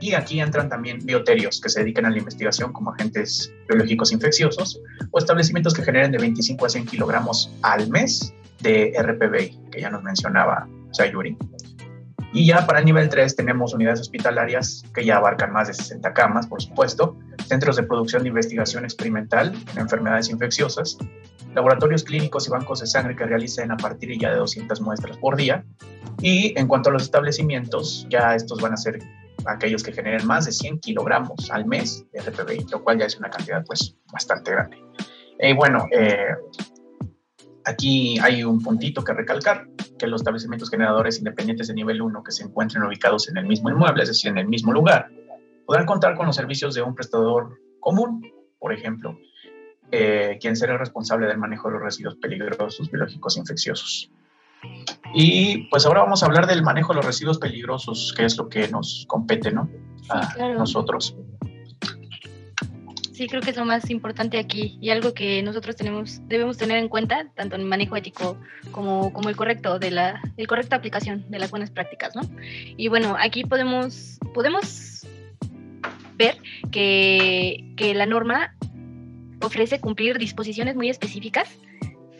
Y 0.00 0.14
aquí 0.14 0.40
entran 0.40 0.68
también 0.68 0.98
bioterios 1.04 1.60
que 1.60 1.68
se 1.68 1.80
dedican 1.80 2.06
a 2.06 2.10
la 2.10 2.18
investigación 2.18 2.72
como 2.72 2.92
agentes 2.92 3.52
biológicos 3.68 4.12
infecciosos 4.12 4.80
o 5.10 5.18
establecimientos 5.18 5.74
que 5.74 5.82
generen 5.82 6.12
de 6.12 6.18
25 6.18 6.66
a 6.66 6.68
100 6.68 6.86
kilogramos 6.86 7.50
al 7.62 7.88
mes 7.88 8.32
de 8.60 8.92
RPBI, 8.96 9.70
que 9.70 9.80
ya 9.80 9.90
nos 9.90 10.02
mencionaba 10.02 10.68
Sayuri. 10.92 11.36
Y 12.32 12.46
ya 12.46 12.66
para 12.66 12.80
el 12.80 12.84
nivel 12.84 13.08
3 13.08 13.36
tenemos 13.36 13.72
unidades 13.72 14.00
hospitalarias 14.00 14.84
que 14.94 15.04
ya 15.04 15.16
abarcan 15.16 15.52
más 15.52 15.68
de 15.68 15.74
60 15.74 16.12
camas, 16.12 16.46
por 16.46 16.60
supuesto, 16.62 17.16
centros 17.46 17.76
de 17.76 17.84
producción 17.84 18.22
de 18.22 18.28
investigación 18.28 18.84
experimental 18.84 19.54
en 19.72 19.78
enfermedades 19.78 20.28
infecciosas, 20.28 20.98
laboratorios 21.54 22.04
clínicos 22.04 22.46
y 22.46 22.50
bancos 22.50 22.80
de 22.80 22.86
sangre 22.86 23.16
que 23.16 23.24
realicen 23.24 23.70
a 23.70 23.76
partir 23.76 24.18
ya 24.18 24.30
de 24.30 24.36
200 24.36 24.80
muestras 24.80 25.16
por 25.18 25.36
día. 25.36 25.64
Y 26.20 26.58
en 26.58 26.66
cuanto 26.66 26.90
a 26.90 26.92
los 26.92 27.02
establecimientos, 27.02 28.06
ya 28.10 28.34
estos 28.34 28.60
van 28.60 28.72
a 28.72 28.76
ser 28.76 28.98
aquellos 29.46 29.82
que 29.82 29.92
generen 29.92 30.26
más 30.26 30.46
de 30.46 30.52
100 30.52 30.80
kilogramos 30.80 31.50
al 31.50 31.66
mes 31.66 32.04
de 32.12 32.20
RPBI, 32.20 32.66
lo 32.70 32.82
cual 32.82 32.98
ya 32.98 33.06
es 33.06 33.16
una 33.16 33.30
cantidad 33.30 33.64
pues 33.64 33.96
bastante 34.12 34.50
grande. 34.50 34.82
Y 35.40 35.52
bueno, 35.54 35.86
eh, 35.92 36.34
aquí 37.64 38.18
hay 38.20 38.42
un 38.42 38.60
puntito 38.60 39.04
que 39.04 39.12
recalcar 39.12 39.66
que 39.98 40.06
los 40.06 40.20
establecimientos 40.22 40.70
generadores 40.70 41.18
independientes 41.18 41.68
de 41.68 41.74
nivel 41.74 42.02
1 42.02 42.22
que 42.22 42.32
se 42.32 42.44
encuentren 42.44 42.82
ubicados 42.82 43.28
en 43.28 43.36
el 43.36 43.46
mismo 43.46 43.70
inmueble, 43.70 44.02
es 44.02 44.08
decir, 44.08 44.30
en 44.30 44.38
el 44.38 44.48
mismo 44.48 44.72
lugar, 44.72 45.08
podrán 45.66 45.86
contar 45.86 46.16
con 46.16 46.26
los 46.26 46.36
servicios 46.36 46.74
de 46.74 46.82
un 46.82 46.94
prestador 46.94 47.58
común, 47.80 48.22
por 48.58 48.72
ejemplo, 48.72 49.18
eh, 49.90 50.38
quien 50.40 50.56
será 50.56 50.76
responsable 50.76 51.26
del 51.26 51.38
manejo 51.38 51.68
de 51.68 51.74
los 51.74 51.82
residuos 51.82 52.16
peligrosos 52.16 52.90
biológicos 52.90 53.36
infecciosos. 53.36 54.10
Y 55.14 55.68
pues 55.68 55.86
ahora 55.86 56.00
vamos 56.00 56.22
a 56.22 56.26
hablar 56.26 56.46
del 56.46 56.62
manejo 56.62 56.92
de 56.92 56.96
los 56.96 57.06
residuos 57.06 57.38
peligrosos, 57.38 58.14
que 58.16 58.24
es 58.24 58.36
lo 58.36 58.48
que 58.48 58.68
nos 58.68 59.04
compete, 59.08 59.52
¿no? 59.52 59.68
a 60.10 60.48
nosotros. 60.54 61.16
Sí, 63.18 63.26
creo 63.26 63.42
que 63.42 63.50
es 63.50 63.56
lo 63.56 63.64
más 63.64 63.90
importante 63.90 64.38
aquí 64.38 64.78
y 64.80 64.90
algo 64.90 65.12
que 65.12 65.42
nosotros 65.42 65.74
tenemos, 65.74 66.20
debemos 66.28 66.56
tener 66.56 66.78
en 66.78 66.88
cuenta, 66.88 67.26
tanto 67.34 67.56
en 67.56 67.62
el 67.62 67.66
manejo 67.66 67.96
ético 67.96 68.38
como, 68.70 69.12
como 69.12 69.28
el 69.28 69.34
correcto, 69.34 69.80
de 69.80 69.90
la 69.90 70.22
el 70.36 70.46
correcta 70.46 70.76
aplicación 70.76 71.28
de 71.28 71.40
las 71.40 71.50
buenas 71.50 71.72
prácticas, 71.72 72.14
¿no? 72.14 72.22
Y 72.76 72.86
bueno, 72.86 73.16
aquí 73.18 73.42
podemos, 73.42 74.20
podemos 74.34 75.04
ver 76.16 76.38
que, 76.70 77.72
que 77.76 77.92
la 77.92 78.06
norma 78.06 78.54
ofrece 79.40 79.80
cumplir 79.80 80.18
disposiciones 80.18 80.76
muy 80.76 80.88
específicas 80.88 81.48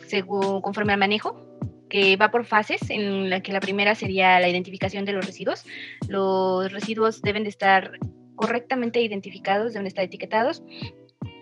según, 0.09 0.61
conforme 0.61 0.93
al 0.93 0.99
manejo, 0.99 1.49
que 1.89 2.17
va 2.17 2.31
por 2.31 2.45
fases, 2.45 2.91
en 2.91 3.31
la 3.31 3.41
que 3.41 3.53
la 3.53 3.61
primera 3.61 3.95
sería 3.95 4.39
la 4.41 4.49
identificación 4.49 5.05
de 5.05 5.13
los 5.13 5.25
residuos. 5.25 5.65
Los 6.09 6.73
residuos 6.73 7.23
deben 7.23 7.45
de 7.45 7.51
estar 7.51 7.93
correctamente 8.37 9.01
identificados, 9.01 9.73
deben 9.73 9.87
estar 9.87 10.05
etiquetados. 10.05 10.63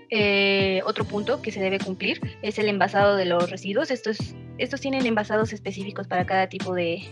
Eh, 0.09 0.83
otro 0.87 1.05
punto 1.05 1.43
que 1.43 1.51
se 1.51 1.61
debe 1.61 1.81
cumplir 1.81 2.21
es 2.43 2.61
el 2.61 2.69
envasado 2.69 3.17
de 3.17 3.25
los 3.25 3.51
residuos. 3.51 3.91
Estos, 3.91 4.19
estos 4.59 4.81
tienen 4.81 5.05
envasados 5.05 5.53
específicos 5.53 6.07
para 6.07 6.27
cada 6.27 6.49
tipo 6.49 6.75
de, 6.75 7.03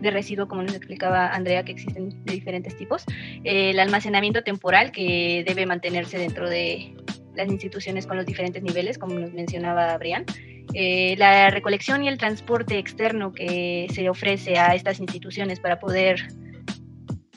de 0.00 0.10
residuo, 0.10 0.46
como 0.46 0.62
nos 0.62 0.74
explicaba 0.74 1.28
Andrea, 1.28 1.64
que 1.64 1.72
existen 1.72 2.24
de 2.24 2.32
diferentes 2.32 2.76
tipos. 2.76 3.04
el 3.42 3.80
almacenamiento 3.80 4.42
temporal 4.44 4.92
que 4.92 5.44
debe 5.46 5.66
mantenerse 5.66 6.16
dentro 6.16 6.48
de 6.48 6.94
las 7.34 7.48
instituciones 7.48 8.06
con 8.06 8.16
los 8.16 8.26
diferentes 8.26 8.62
niveles, 8.62 8.98
como 8.98 9.18
nos 9.18 9.32
mencionaba 9.32 9.96
Brian. 9.98 10.24
Eh, 10.72 11.14
la 11.18 11.50
recolección 11.50 12.02
y 12.04 12.08
el 12.08 12.18
transporte 12.18 12.78
externo 12.78 13.32
que 13.32 13.86
se 13.92 14.08
ofrece 14.08 14.58
a 14.58 14.74
estas 14.74 15.00
instituciones 15.00 15.60
para 15.60 15.78
poder 15.78 16.26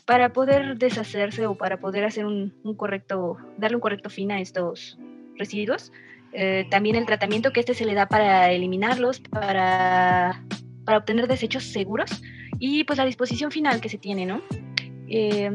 para 0.06 0.32
poder 0.32 0.78
deshacerse 0.78 1.48
o 1.48 1.56
para 1.56 1.82
poder 1.82 2.06
hacer 2.06 2.26
un, 2.26 2.54
correcto, 2.78 3.36
darle 3.58 3.76
un 3.76 3.82
correcto 3.82 4.10
fin 4.10 4.32
a 4.32 4.40
estos 4.40 4.98
residuos. 5.36 5.92
Eh, 6.32 6.66
también 6.70 6.96
el 6.96 7.06
tratamiento 7.06 7.52
que 7.52 7.60
este 7.60 7.74
se 7.74 7.84
le 7.84 7.94
da 7.94 8.08
para 8.08 8.50
eliminarlos, 8.54 9.20
para, 9.20 10.42
para 10.86 11.00
obtener 11.00 11.28
desechos 11.28 11.66
seguros 11.66 12.10
y 12.58 12.86
pues 12.86 12.98
la 12.98 13.06
disposición 13.06 13.52
final 13.52 13.82
que 13.82 13.90
se 13.90 13.98
tiene, 13.98 14.26
¿no? 14.26 14.42
Eh, 15.10 15.52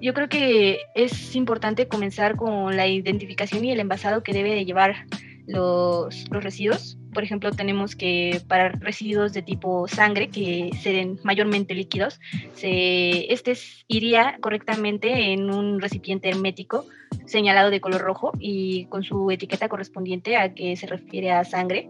yo 0.00 0.14
creo 0.14 0.28
que 0.28 0.80
es 0.94 1.34
importante 1.36 1.88
comenzar 1.88 2.36
con 2.36 2.76
la 2.76 2.86
identificación 2.86 3.64
y 3.64 3.72
el 3.72 3.80
envasado 3.80 4.22
que 4.22 4.32
debe 4.32 4.54
de 4.54 4.64
llevar 4.64 5.06
los, 5.46 6.28
los 6.30 6.44
residuos 6.44 6.98
por 7.12 7.24
ejemplo, 7.24 7.50
tenemos 7.52 7.96
que 7.96 8.40
para 8.46 8.68
residuos 8.68 9.32
de 9.32 9.42
tipo 9.42 9.88
sangre, 9.88 10.28
que 10.28 10.70
sean 10.80 11.18
mayormente 11.24 11.74
líquidos, 11.74 12.20
se, 12.54 13.32
este 13.32 13.54
iría 13.88 14.38
correctamente 14.40 15.32
en 15.32 15.50
un 15.50 15.80
recipiente 15.80 16.28
hermético 16.28 16.86
señalado 17.26 17.70
de 17.70 17.80
color 17.80 18.02
rojo 18.02 18.32
y 18.38 18.86
con 18.86 19.02
su 19.02 19.30
etiqueta 19.30 19.68
correspondiente 19.68 20.36
a 20.36 20.54
que 20.54 20.76
se 20.76 20.86
refiere 20.86 21.30
a 21.30 21.44
sangre. 21.44 21.88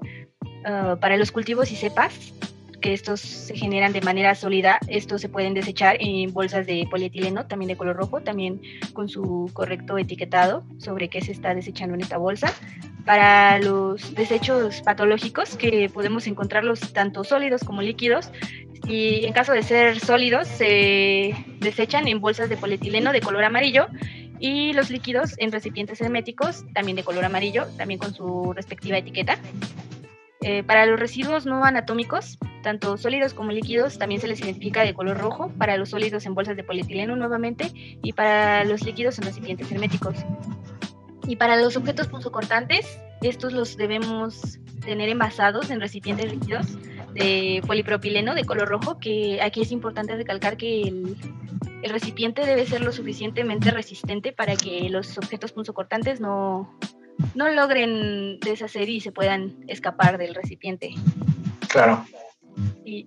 Ah, 0.65 0.97
para 1.01 1.17
los 1.17 1.33
cultivos 1.33 1.71
y 1.73 1.77
cepas, 1.77 2.33
que 2.81 2.93
estos 2.93 3.21
se 3.21 3.57
generan 3.57 3.93
de 3.93 4.01
manera 4.01 4.35
sólida, 4.35 4.79
estos 4.87 5.21
se 5.21 5.29
pueden 5.29 5.55
desechar 5.55 5.97
en 6.01 6.33
bolsas 6.33 6.67
de 6.67 6.87
polietileno, 6.91 7.47
también 7.47 7.69
de 7.69 7.77
color 7.77 7.97
rojo, 7.97 8.21
también 8.21 8.61
con 8.93 9.09
su 9.09 9.51
correcto 9.53 9.99
etiquetado 9.99 10.65
sobre 10.79 11.09
qué 11.09 11.21
se 11.21 11.33
está 11.33 11.55
desechando 11.55 11.95
en 11.95 12.03
esta 12.03 12.19
bolsa. 12.19 12.53
Para 13.05 13.59
los 13.59 14.15
desechos 14.15 14.83
patológicos, 14.83 15.57
que 15.57 15.89
podemos 15.89 16.27
encontrarlos 16.27 16.93
tanto 16.93 17.25
sólidos 17.25 17.65
como 17.65 17.83
líquidos, 17.83 18.31
y 18.87 19.25
en 19.25 19.33
caso 19.33 19.53
de 19.53 19.63
ser 19.63 19.99
sólidos, 19.99 20.47
se 20.47 21.35
desechan 21.59 22.07
en 22.07 22.21
bolsas 22.21 22.49
de 22.49 22.57
polietileno 22.57 23.13
de 23.13 23.21
color 23.21 23.45
amarillo 23.45 23.89
y 24.41 24.73
los 24.73 24.91
líquidos 24.91 25.35
en 25.39 25.51
recipientes 25.51 26.01
herméticos, 26.01 26.65
también 26.73 26.97
de 26.97 27.03
color 27.03 27.25
amarillo, 27.25 27.67
también 27.77 27.99
con 27.99 28.15
su 28.15 28.53
respectiva 28.53 28.99
etiqueta. 28.99 29.39
Eh, 30.41 30.63
para 30.63 30.87
los 30.87 31.01
residuos 31.01 31.47
no 31.47 31.65
anatómicos, 31.65 32.39
tanto 32.63 32.97
sólidos 32.97 33.35
como 33.35 33.53
líquidos, 33.53 33.99
también 33.99 34.21
se 34.21 34.29
les 34.29 34.41
identifica 34.41 34.83
de 34.85 34.95
color 34.95 35.19
rojo, 35.19 35.51
para 35.59 35.77
los 35.77 35.91
sólidos 35.91 36.27
en 36.27 36.35
bolsas 36.35 36.57
de 36.57 36.65
polietileno 36.65 37.17
nuevamente 37.17 37.71
y 38.03 38.13
para 38.13 38.65
los 38.65 38.85
líquidos 38.85 39.19
en 39.19 39.25
recipientes 39.25 39.71
herméticos. 39.71 40.17
Y 41.27 41.37
para 41.37 41.57
los 41.57 41.77
objetos 41.77 42.09
punzocortantes, 42.09 42.99
estos 43.21 43.53
los 43.53 43.77
debemos 43.77 44.59
tener 44.85 45.09
envasados 45.09 45.71
en 45.71 45.81
recipientes 45.81 46.33
líquidos, 46.33 46.67
de 47.13 47.63
polipropileno 47.67 48.35
de 48.35 48.45
color 48.45 48.69
rojo, 48.69 48.99
que 48.99 49.41
aquí 49.43 49.63
es 49.63 49.73
importante 49.73 50.15
recalcar 50.15 50.57
que 50.57 50.83
el, 50.83 51.17
el 51.83 51.91
recipiente 51.91 52.45
debe 52.45 52.67
ser 52.67 52.83
lo 52.83 52.93
suficientemente 52.93 53.71
resistente 53.71 54.33
para 54.33 54.57
que 54.57 54.89
los 54.89 55.17
objetos 55.19 55.53
punzocortantes 55.53 56.21
no, 56.21 56.79
no 57.35 57.49
logren 57.49 58.39
deshacer 58.41 58.89
y 58.89 59.01
se 59.01 59.13
puedan 59.13 59.65
escapar 59.69 60.19
del 60.19 60.35
recipiente. 60.35 60.95
Claro. 61.69 62.05
Y 62.85 63.07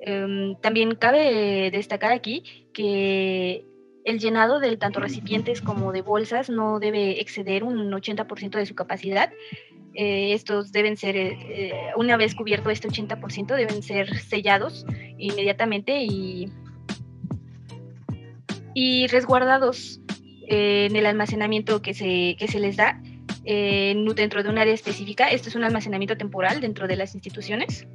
em, 0.00 0.56
también 0.60 0.94
cabe 0.94 1.70
destacar 1.70 2.12
aquí 2.12 2.44
que 2.72 3.64
el 4.04 4.18
llenado 4.18 4.60
de 4.60 4.76
tanto 4.76 5.00
recipientes 5.00 5.60
como 5.60 5.92
de 5.92 6.02
bolsas 6.02 6.50
no 6.50 6.80
debe 6.80 7.20
exceder 7.20 7.64
un 7.64 7.90
80% 7.90 8.50
de 8.50 8.66
su 8.66 8.74
capacidad. 8.74 9.30
Eh, 9.94 10.32
estos 10.32 10.72
deben 10.72 10.96
ser, 10.96 11.16
eh, 11.16 11.38
eh, 11.48 11.72
una 11.96 12.16
vez 12.16 12.34
cubierto 12.34 12.70
este 12.70 12.88
80%, 12.88 13.54
deben 13.54 13.82
ser 13.82 14.18
sellados 14.18 14.86
inmediatamente 15.18 16.02
y, 16.02 16.50
y 18.74 19.06
resguardados 19.08 20.00
en 20.48 20.96
el 20.96 21.06
almacenamiento 21.06 21.82
que 21.82 21.94
se, 21.94 22.36
que 22.38 22.48
se 22.48 22.58
les 22.58 22.76
da 22.76 23.00
dentro 23.44 24.42
de 24.42 24.48
un 24.48 24.58
área 24.58 24.74
específica. 24.74 25.28
Esto 25.28 25.48
es 25.48 25.54
un 25.54 25.64
almacenamiento 25.64 26.16
temporal 26.16 26.60
dentro 26.60 26.86
de 26.86 26.96
las 26.96 27.14
instituciones. 27.14 27.86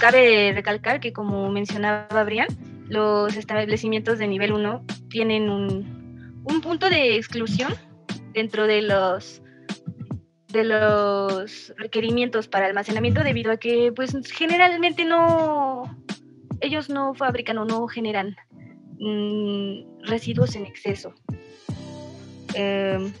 Cabe 0.00 0.52
recalcar 0.54 1.00
que, 1.00 1.12
como 1.12 1.50
mencionaba 1.50 2.24
Brian, 2.24 2.48
los 2.88 3.36
establecimientos 3.36 4.18
de 4.18 4.26
nivel 4.28 4.52
1 4.52 4.84
tienen 5.08 5.48
un, 5.48 6.42
un 6.44 6.60
punto 6.60 6.88
de 6.90 7.16
exclusión 7.16 7.74
dentro 8.32 8.66
de 8.66 8.82
los 8.82 9.42
de 10.48 10.64
los 10.64 11.72
requerimientos 11.78 12.46
para 12.46 12.66
almacenamiento 12.66 13.22
debido 13.22 13.52
a 13.52 13.56
que 13.56 13.90
pues 13.96 14.14
generalmente 14.30 15.04
no 15.04 15.82
ellos 16.60 16.90
no 16.90 17.14
fabrican 17.14 17.58
o 17.58 17.64
no 17.64 17.88
generan 17.88 18.36
mm, 18.98 20.04
residuos 20.04 20.54
en 20.54 20.66
exceso. 20.66 21.14
Em, 22.54 23.12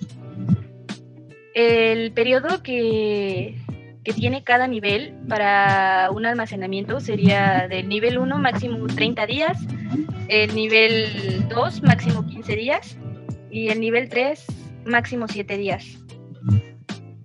el 1.54 2.12
periodo 2.12 2.62
que 2.62 3.56
que 4.04 4.12
tiene 4.12 4.42
cada 4.42 4.66
nivel 4.66 5.14
para 5.28 6.10
un 6.12 6.26
almacenamiento 6.26 7.00
sería 7.00 7.68
del 7.68 7.88
nivel 7.88 8.18
1 8.18 8.38
máximo 8.38 8.86
30 8.86 9.26
días, 9.26 9.58
el 10.28 10.54
nivel 10.54 11.46
2 11.48 11.82
máximo 11.82 12.26
15 12.26 12.56
días 12.56 12.98
y 13.50 13.68
el 13.68 13.80
nivel 13.80 14.08
3 14.08 14.44
máximo 14.86 15.28
7 15.28 15.56
días. 15.56 15.98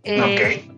Eh, 0.03 0.69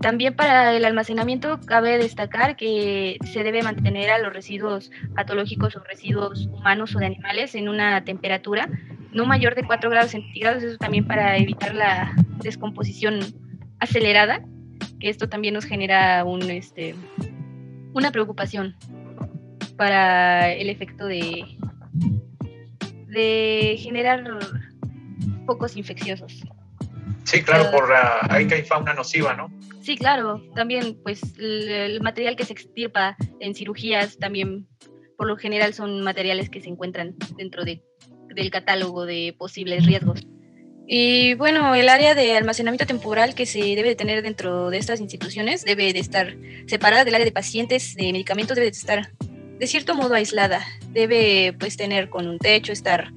también 0.00 0.34
para 0.34 0.76
el 0.76 0.84
almacenamiento 0.84 1.60
cabe 1.64 1.96
destacar 1.96 2.56
que 2.56 3.16
se 3.24 3.42
debe 3.42 3.62
mantener 3.62 4.10
a 4.10 4.18
los 4.18 4.32
residuos 4.32 4.90
patológicos 5.14 5.76
o 5.76 5.84
residuos 5.84 6.46
humanos 6.46 6.94
o 6.94 6.98
de 6.98 7.06
animales 7.06 7.54
en 7.54 7.68
una 7.68 8.04
temperatura 8.04 8.68
no 9.12 9.24
mayor 9.26 9.54
de 9.54 9.62
4 9.62 9.88
grados 9.88 10.10
centígrados, 10.10 10.62
eso 10.62 10.76
también 10.76 11.06
para 11.06 11.36
evitar 11.38 11.74
la 11.74 12.14
descomposición 12.42 13.20
acelerada, 13.84 14.44
que 15.00 15.08
esto 15.08 15.28
también 15.28 15.54
nos 15.54 15.64
genera 15.64 16.24
un, 16.24 16.50
este, 16.50 16.94
una 17.92 18.10
preocupación 18.10 18.76
para 19.76 20.52
el 20.52 20.70
efecto 20.70 21.06
de, 21.06 21.44
de 23.08 23.76
generar 23.78 24.24
focos 25.46 25.76
infecciosos. 25.76 26.42
Sí, 27.24 27.42
claro, 27.42 27.70
por 27.70 27.84
uh, 27.84 28.26
ahí 28.28 28.46
que 28.46 28.56
hay 28.56 28.62
fauna 28.62 28.92
nociva, 28.92 29.34
¿no? 29.34 29.50
Sí, 29.80 29.96
claro. 29.96 30.42
También, 30.54 30.98
pues, 31.02 31.20
el, 31.38 31.68
el, 31.68 32.00
material 32.00 32.36
que 32.36 32.44
se 32.44 32.52
extirpa 32.52 33.16
en 33.40 33.54
cirugías 33.54 34.18
también, 34.18 34.68
por 35.16 35.26
lo 35.26 35.36
general, 35.36 35.72
son 35.72 36.02
materiales 36.02 36.50
que 36.50 36.60
se 36.60 36.68
encuentran 36.68 37.14
dentro 37.36 37.64
de, 37.64 37.82
del 38.34 38.50
catálogo 38.50 39.06
de 39.06 39.34
posibles 39.38 39.86
riesgos. 39.86 40.26
Y 40.86 41.34
bueno, 41.34 41.74
el 41.74 41.88
área 41.88 42.14
de 42.14 42.36
almacenamiento 42.36 42.86
temporal 42.86 43.34
que 43.34 43.46
se 43.46 43.58
debe 43.58 43.90
de 43.90 43.96
tener 43.96 44.22
dentro 44.22 44.70
de 44.70 44.78
estas 44.78 45.00
instituciones 45.00 45.64
debe 45.64 45.92
de 45.92 46.00
estar 46.00 46.36
separada 46.66 47.04
del 47.04 47.14
área 47.14 47.24
de 47.24 47.32
pacientes 47.32 47.94
de 47.94 48.12
medicamentos, 48.12 48.54
debe 48.54 48.70
de 48.70 48.76
estar 48.76 49.10
de 49.58 49.66
cierto 49.66 49.94
modo 49.94 50.14
aislada, 50.14 50.62
debe 50.90 51.54
pues 51.58 51.76
tener 51.76 52.10
con 52.10 52.28
un 52.28 52.38
techo, 52.38 52.72
estar 52.72 53.12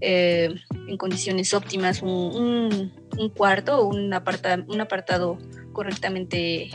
eh, 0.00 0.54
en 0.88 0.96
condiciones 0.96 1.54
óptimas, 1.54 2.02
un, 2.02 2.92
cuarto, 3.36 3.86
un, 3.86 4.12
aparta, 4.12 4.64
un 4.66 4.80
apartado 4.80 5.38
correctamente 5.72 6.70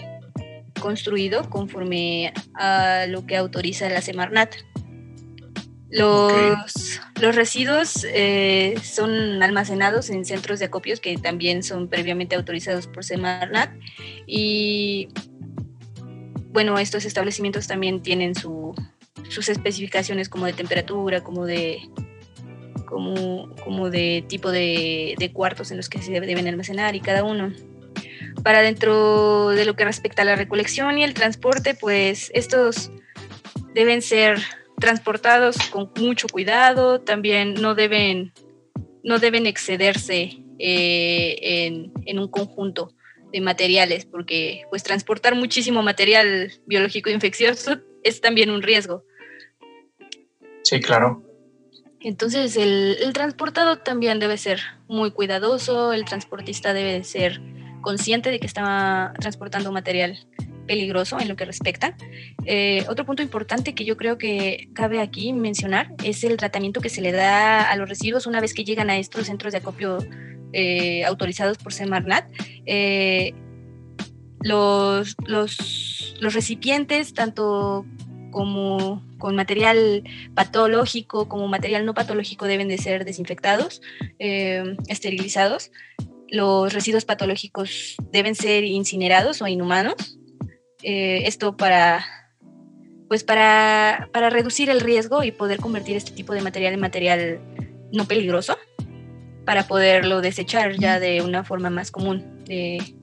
construido 0.79 1.49
conforme 1.49 2.33
a 2.53 3.05
lo 3.07 3.25
que 3.25 3.35
autoriza 3.35 3.89
la 3.89 4.01
Semarnat. 4.01 4.55
Los, 5.91 7.01
los 7.19 7.35
residuos 7.35 8.05
eh, 8.07 8.75
son 8.83 9.41
almacenados 9.41 10.11
en 10.11 10.23
centros 10.23 10.59
de 10.59 10.65
acopios 10.65 10.99
que 10.99 11.17
también 11.17 11.63
son 11.63 11.87
previamente 11.87 12.35
autorizados 12.35 12.85
por 12.85 13.03
Semarnat 13.03 13.71
y 14.27 15.09
bueno, 16.51 16.77
estos 16.77 17.05
establecimientos 17.05 17.67
también 17.67 18.01
tienen 18.01 18.35
su, 18.35 18.75
sus 19.29 19.49
especificaciones 19.49 20.29
como 20.29 20.45
de 20.45 20.53
temperatura, 20.53 21.21
como 21.23 21.45
de 21.45 21.89
como, 22.85 23.55
como 23.63 23.91
de 23.91 24.23
tipo 24.27 24.51
de, 24.51 25.15
de, 25.19 25.31
cuartos 25.31 25.69
en 25.69 25.77
los 25.77 25.89
que 25.89 26.01
se 26.01 26.11
deben 26.11 26.47
almacenar 26.47 26.95
y 26.95 27.01
cada 27.01 27.23
uno. 27.23 27.53
Para 28.43 28.61
dentro 28.61 29.49
de 29.49 29.65
lo 29.65 29.75
que 29.75 29.85
respecta 29.85 30.23
a 30.23 30.25
la 30.25 30.35
recolección 30.35 30.97
y 30.97 31.03
el 31.03 31.13
transporte, 31.13 31.75
pues 31.75 32.31
estos 32.33 32.91
deben 33.75 34.01
ser 34.01 34.39
transportados 34.79 35.57
con 35.69 35.91
mucho 35.97 36.27
cuidado, 36.27 37.01
también 37.01 37.55
no 37.55 37.75
deben, 37.75 38.33
no 39.03 39.19
deben 39.19 39.45
excederse 39.45 40.43
eh, 40.57 41.37
en, 41.41 41.91
en, 42.05 42.19
un 42.19 42.27
conjunto 42.29 42.93
de 43.31 43.41
materiales, 43.41 44.05
porque 44.05 44.63
pues 44.69 44.83
transportar 44.83 45.35
muchísimo 45.35 45.83
material 45.83 46.51
biológico 46.65 47.09
infeccioso 47.09 47.77
es 48.03 48.21
también 48.21 48.49
un 48.49 48.61
riesgo. 48.61 49.03
Sí, 50.63 50.79
claro. 50.79 51.23
Entonces 52.01 52.55
el, 52.55 52.97
el 53.01 53.13
transportado 53.13 53.79
también 53.79 54.19
debe 54.19 54.37
ser 54.37 54.61
muy 54.87 55.11
cuidadoso, 55.11 55.91
el 55.91 56.05
transportista 56.05 56.73
debe 56.73 57.03
ser 57.03 57.41
consciente 57.81 58.31
de 58.31 58.39
que 58.39 58.47
está 58.47 59.13
transportando 59.19 59.71
material 59.71 60.17
peligroso 60.69 61.19
en 61.19 61.27
lo 61.27 61.35
que 61.35 61.45
respecta. 61.45 61.97
Eh, 62.45 62.85
otro 62.87 63.03
punto 63.03 63.23
importante 63.23 63.73
que 63.73 63.85
yo 63.85 63.97
creo 63.97 64.19
que 64.19 64.69
cabe 64.73 65.01
aquí 65.01 65.33
mencionar 65.33 65.95
es 66.03 66.23
el 66.23 66.37
tratamiento 66.37 66.79
que 66.79 66.89
se 66.89 67.01
le 67.01 67.11
da 67.11 67.71
a 67.71 67.75
los 67.75 67.89
residuos 67.89 68.27
una 68.27 68.39
vez 68.39 68.53
que 68.53 68.63
llegan 68.63 68.91
a 68.91 68.99
estos 68.99 69.25
centros 69.25 69.51
de 69.51 69.57
acopio 69.57 69.97
eh, 70.53 71.03
autorizados 71.05 71.57
por 71.57 71.73
Semarnat. 71.73 72.25
Eh, 72.67 73.33
los, 74.41 75.15
los, 75.25 76.15
los 76.21 76.33
recipientes, 76.35 77.15
tanto 77.15 77.83
como 78.29 79.03
con 79.17 79.35
material 79.35 80.03
patológico 80.35 81.27
como 81.27 81.47
material 81.47 81.83
no 81.83 81.95
patológico 81.95 82.45
deben 82.45 82.67
de 82.67 82.77
ser 82.77 83.05
desinfectados, 83.05 83.81
eh, 84.19 84.75
esterilizados. 84.87 85.71
Los 86.31 86.73
residuos 86.73 87.05
patológicos 87.05 87.95
deben 88.11 88.35
ser 88.35 88.63
incinerados 88.63 89.41
o 89.41 89.47
inhumanos. 89.47 90.18
Eh, 90.83 91.23
esto 91.25 91.57
para, 91.57 92.05
pues 93.07 93.23
para, 93.23 94.09
para 94.13 94.29
reducir 94.29 94.69
el 94.69 94.79
riesgo 94.79 95.23
y 95.23 95.31
poder 95.31 95.59
convertir 95.59 95.97
este 95.97 96.11
tipo 96.11 96.33
de 96.33 96.41
material 96.41 96.73
en 96.73 96.79
material 96.79 97.39
no 97.91 98.05
peligroso 98.05 98.57
para 99.45 99.67
poderlo 99.67 100.21
desechar 100.21 100.77
ya 100.77 100.99
de 100.99 101.21
una 101.21 101.43
forma 101.43 101.69
más 101.69 101.91
común, 101.91 102.43
de, 102.45 102.95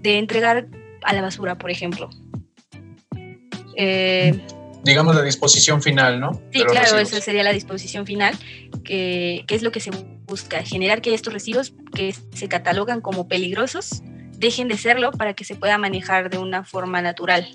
de 0.00 0.18
entregar 0.18 0.68
a 1.02 1.12
la 1.12 1.20
basura, 1.20 1.58
por 1.58 1.70
ejemplo. 1.70 2.08
Eh, 3.76 4.40
Digamos 4.84 5.14
la 5.14 5.22
disposición 5.22 5.82
final, 5.82 6.20
¿no? 6.20 6.32
Sí, 6.52 6.62
claro, 6.64 6.80
residuos. 6.80 7.12
esa 7.12 7.20
sería 7.20 7.42
la 7.42 7.52
disposición 7.52 8.06
final, 8.06 8.34
que, 8.84 9.44
que, 9.46 9.54
es 9.54 9.62
lo 9.62 9.72
que 9.72 9.80
se 9.80 9.90
busca, 10.26 10.62
generar 10.62 11.02
que 11.02 11.14
estos 11.14 11.32
residuos 11.32 11.74
que 11.94 12.14
se 12.34 12.48
catalogan 12.48 13.00
como 13.00 13.28
peligrosos 13.28 14.02
dejen 14.42 14.68
de 14.68 14.76
serlo 14.76 15.12
para 15.12 15.34
que 15.34 15.44
se 15.44 15.54
pueda 15.54 15.78
manejar 15.78 16.28
de 16.28 16.36
una 16.36 16.64
forma 16.64 17.00
natural. 17.00 17.46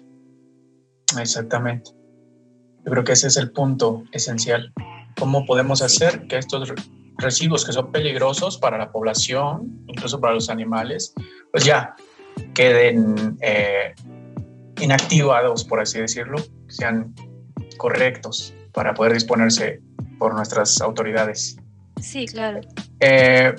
Exactamente. 1.20 1.92
Yo 2.86 2.92
creo 2.92 3.04
que 3.04 3.12
ese 3.12 3.28
es 3.28 3.36
el 3.38 3.52
punto 3.52 4.06
esencial. 4.14 4.74
¿Cómo 5.20 5.46
podemos 5.46 5.82
hacer 5.82 6.28
que 6.28 6.38
estos 6.38 6.74
residuos 7.18 7.66
que 7.66 7.74
son 7.74 7.92
peligrosos 7.92 8.58
para 8.58 8.78
la 8.78 8.92
población, 8.92 9.84
incluso 9.88 10.22
para 10.22 10.34
los 10.34 10.50
animales, 10.50 11.14
pues 11.52 11.66
ya 11.66 11.94
queden 12.54 13.38
eh, 13.42 13.94
inactivados, 14.80 15.66
por 15.66 15.82
así 15.82 16.00
decirlo, 16.00 16.38
sean 16.70 17.14
correctos 17.78 18.54
para 18.72 18.94
poder 18.94 19.14
disponerse 19.14 19.82
por 20.20 20.34
nuestras 20.34 20.80
autoridades. 20.80 21.58
Sí, 22.00 22.28
claro. 22.28 22.62
Eh, 23.02 23.54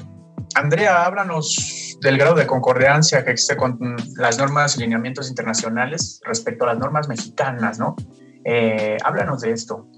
Andrea, 0.59 1.05
háblanos 1.05 1.97
del 2.01 2.19
grado 2.19 2.35
de 2.35 2.47
concordancia 2.47 3.25
que 3.25 3.31
existe 3.31 3.57
con 3.57 3.97
las 4.17 4.39
normas 4.39 4.77
y 4.77 4.81
lineamientos 4.81 5.29
internacionales 5.29 6.21
respecto 6.25 6.65
a 6.65 6.69
las 6.69 6.79
normas 6.79 7.09
mexicanas, 7.09 7.79
¿no? 7.79 7.95
Eh, 8.45 8.97
háblanos 9.05 9.43
de 9.43 9.53
esto. 9.53 9.89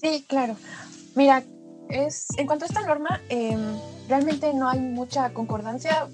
Sí, 0.00 0.24
claro. 0.28 0.56
Mira, 1.14 1.44
es, 1.88 2.26
en 2.36 2.46
cuanto 2.46 2.64
a 2.64 2.68
esta 2.68 2.82
norma, 2.82 3.20
em, 3.28 3.60
realmente 4.08 4.52
no 4.54 4.68
hay 4.68 4.80
mucha 4.80 5.32
concordancia, 5.32 6.08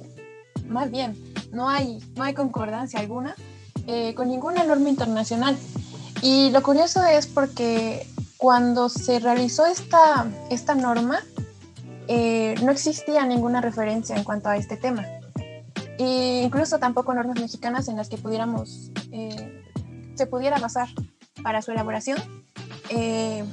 más 0.69 0.91
bien, 0.91 1.17
no 1.53 1.69
hay, 1.69 1.99
no 2.15 2.25
hay 2.25 2.35
concordancia 2.35 3.01
alguna 3.01 3.35
eh, 3.87 4.15
con 4.15 4.29
ninguna 4.29 4.65
norma 4.65 4.89
internacional. 4.89 5.57
Y 6.21 6.51
lo 6.51 6.63
curioso 6.63 7.05
es 7.05 7.27
porque 7.27 8.07
cuando 8.37 8.89
se 8.89 9.19
realizó 9.19 9.65
esta, 9.67 10.27
esta 10.51 10.75
norma, 10.75 11.21
eh, 12.09 12.55
no 12.63 12.71
existía 12.71 13.27
ninguna 13.27 13.61
referencia 13.61 14.17
en 14.17 14.25
cuanto 14.25 14.49
a 14.49 14.57
este 14.57 14.77
tema. 14.77 15.05
E 15.99 16.43
incluso 16.45 16.79
tampoco 16.79 17.15
normas 17.15 17.41
mexicanas 17.41 17.89
en 17.89 17.97
las 17.97 18.09
que 18.09 18.19
pudiéramos, 18.19 18.91
eh, 19.13 19.65
se 20.15 20.27
pudiera 20.27 20.59
basar 20.59 20.89
para 21.43 21.63
su 21.63 21.73
elaboración. 21.73 22.19
Eh, 22.91 23.45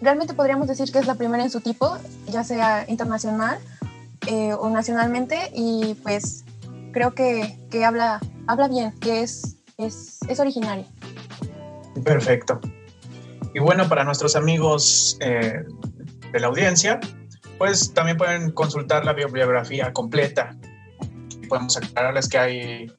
realmente 0.00 0.34
podríamos 0.34 0.66
decir 0.68 0.90
que 0.92 0.98
es 0.98 1.06
la 1.06 1.14
primera 1.14 1.42
en 1.42 1.50
su 1.50 1.60
tipo, 1.60 1.96
ya 2.26 2.44
sea 2.44 2.84
internacional 2.88 3.58
o 4.58 4.70
nacionalmente, 4.70 5.50
y 5.52 5.94
pues 6.04 6.44
creo 6.92 7.12
que, 7.12 7.58
que, 7.72 7.84
habla, 7.84 8.20
habla 8.46 8.68
bien, 8.68 8.92
que 9.00 9.22
es, 9.22 9.56
es, 9.78 10.18
es 10.28 10.38
originaria. 10.38 10.86
Perfecto. 12.04 12.60
Y 13.52 13.58
bueno, 13.58 13.88
para 13.88 14.04
nuestros 14.04 14.36
amigos 14.36 15.18
de 15.18 16.40
la 16.40 16.46
audiencia, 16.46 17.00
pues 17.62 17.94
también 17.94 18.16
pueden 18.16 18.50
consultar 18.50 19.04
la 19.04 19.12
bibliografía 19.12 19.92
completa. 19.92 20.56
Podemos 21.48 21.76
aclararles 21.76 22.28
que 22.28 22.36
hay 22.36 22.92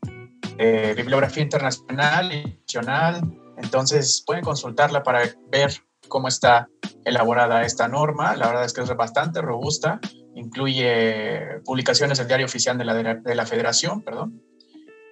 eh, 0.57 0.93
bibliografía 0.95 1.43
internacional 1.43 2.31
y 2.31 2.59
nacional, 2.61 3.21
entonces 3.57 4.23
pueden 4.25 4.41
consultarla 4.41 5.03
para 5.03 5.23
ver 5.51 5.73
cómo 6.07 6.29
está 6.29 6.69
elaborada 7.03 7.65
esta 7.65 7.89
norma. 7.89 8.37
La 8.37 8.47
verdad 8.47 8.63
es 8.63 8.71
que 8.71 8.83
es 8.83 8.95
bastante 8.95 9.41
robusta, 9.41 9.99
incluye 10.33 11.59
publicaciones 11.65 12.17
del 12.19 12.27
diario 12.27 12.45
oficial 12.45 12.77
de 12.77 12.85
la, 12.85 13.15
de 13.15 13.35
la 13.35 13.45
Federación, 13.45 14.01
perdón, 14.01 14.41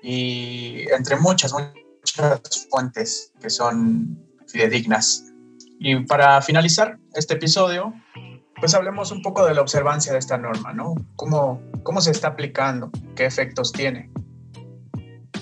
y 0.02 0.86
entre 0.94 1.18
muchas, 1.18 1.52
muchas 1.52 2.68
fuentes 2.70 3.34
que 3.42 3.50
son 3.50 4.18
fidedignas. 4.48 5.26
Y 5.78 5.98
para 6.06 6.42
finalizar 6.42 7.00
este 7.16 7.34
episodio, 7.34 7.94
pues 8.62 8.76
hablemos 8.76 9.12
un 9.12 9.24
poco 9.24 9.46
de 9.46 9.56
la 9.56 9.62
observancia 9.62 10.14
de 10.14 10.20
esta 10.20 10.38
norma, 10.38 10.72
¿no? 10.72 10.94
¿Cómo, 11.16 11.62
cómo 11.82 12.00
se 12.00 12.12
está 12.12 12.30
aplicando? 12.30 12.92
¿Qué 13.16 13.26
efectos 13.26 13.74
tiene? 13.74 14.12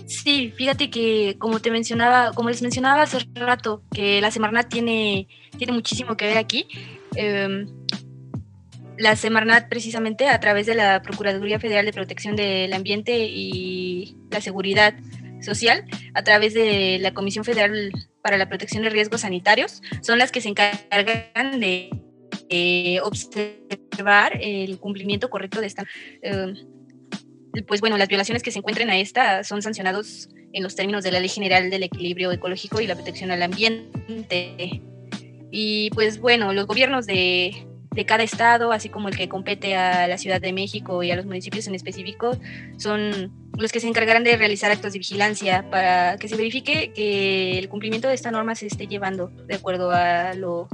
Sí, 0.07 0.53
fíjate 0.55 0.89
que 0.89 1.35
como 1.37 1.59
te 1.59 1.69
mencionaba, 1.69 2.31
como 2.31 2.49
les 2.49 2.61
mencionaba 2.61 3.03
hace 3.03 3.19
rato, 3.35 3.83
que 3.93 4.21
la 4.21 4.31
Semarnat 4.31 4.69
tiene, 4.69 5.27
tiene 5.57 5.73
muchísimo 5.73 6.15
que 6.15 6.27
ver 6.27 6.37
aquí. 6.37 6.65
Em, 7.15 7.67
la 8.97 9.17
Semarnat 9.17 9.67
precisamente 9.67 10.29
a 10.29 10.39
través 10.39 10.65
de 10.65 10.75
la 10.75 11.01
Procuraduría 11.01 11.59
Federal 11.59 11.85
de 11.85 11.93
Protección 11.93 12.37
del 12.37 12.71
Ambiente 12.71 13.19
y 13.19 14.15
la 14.31 14.39
Seguridad 14.39 14.95
Social, 15.41 15.85
a 16.13 16.23
través 16.23 16.53
de 16.53 16.99
la 17.01 17.13
Comisión 17.13 17.43
Federal 17.43 17.91
para 18.23 18.37
la 18.37 18.47
Protección 18.47 18.83
de 18.83 18.89
Riesgos 18.89 19.21
Sanitarios, 19.21 19.81
son 20.01 20.19
las 20.19 20.31
que 20.31 20.41
se 20.41 20.49
encargan 20.49 21.59
de 21.59 21.89
eh, 22.49 22.99
observar 23.01 24.39
el 24.41 24.79
cumplimiento 24.79 25.29
correcto 25.29 25.61
de 25.61 25.67
esta. 25.67 25.85
Eh, 26.21 26.53
pues 27.67 27.81
bueno, 27.81 27.97
las 27.97 28.07
violaciones 28.07 28.43
que 28.43 28.51
se 28.51 28.59
encuentren 28.59 28.89
a 28.89 28.97
esta 28.97 29.43
son 29.43 29.61
sancionados 29.61 30.29
en 30.53 30.63
los 30.63 30.75
términos 30.75 31.03
de 31.03 31.11
la 31.11 31.19
Ley 31.19 31.29
General 31.29 31.69
del 31.69 31.83
Equilibrio 31.83 32.31
Ecológico 32.31 32.81
y 32.81 32.87
la 32.87 32.95
Protección 32.95 33.31
al 33.31 33.41
Ambiente. 33.41 34.81
Y 35.51 35.89
pues 35.91 36.19
bueno, 36.19 36.53
los 36.53 36.67
gobiernos 36.67 37.05
de, 37.05 37.67
de 37.91 38.05
cada 38.05 38.23
estado, 38.23 38.71
así 38.71 38.89
como 38.89 39.09
el 39.09 39.17
que 39.17 39.29
compete 39.29 39.75
a 39.75 40.07
la 40.07 40.17
Ciudad 40.17 40.39
de 40.39 40.53
México 40.53 41.01
y 41.03 41.11
a 41.11 41.15
los 41.15 41.25
municipios 41.25 41.67
en 41.67 41.75
específico, 41.75 42.37
son 42.77 43.31
los 43.57 43.71
que 43.71 43.79
se 43.79 43.87
encargarán 43.87 44.23
de 44.23 44.37
realizar 44.37 44.71
actos 44.71 44.93
de 44.93 44.99
vigilancia 44.99 45.69
para 45.69 46.17
que 46.17 46.27
se 46.27 46.35
verifique 46.35 46.93
que 46.93 47.59
el 47.59 47.67
cumplimiento 47.67 48.07
de 48.07 48.13
esta 48.13 48.31
norma 48.31 48.55
se 48.55 48.67
esté 48.67 48.87
llevando 48.87 49.27
de 49.27 49.55
acuerdo 49.55 49.91
a 49.91 50.33
lo 50.33 50.69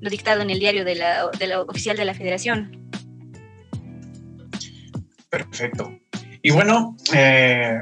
lo 0.00 0.10
dictado 0.10 0.42
en 0.42 0.50
el 0.50 0.58
diario 0.58 0.84
de 0.84 0.94
la, 0.94 1.28
de 1.38 1.46
la 1.46 1.60
oficial 1.62 1.96
de 1.96 2.04
la 2.04 2.14
federación. 2.14 2.90
Perfecto. 5.28 5.98
Y 6.42 6.50
bueno, 6.50 6.96
eh, 7.14 7.78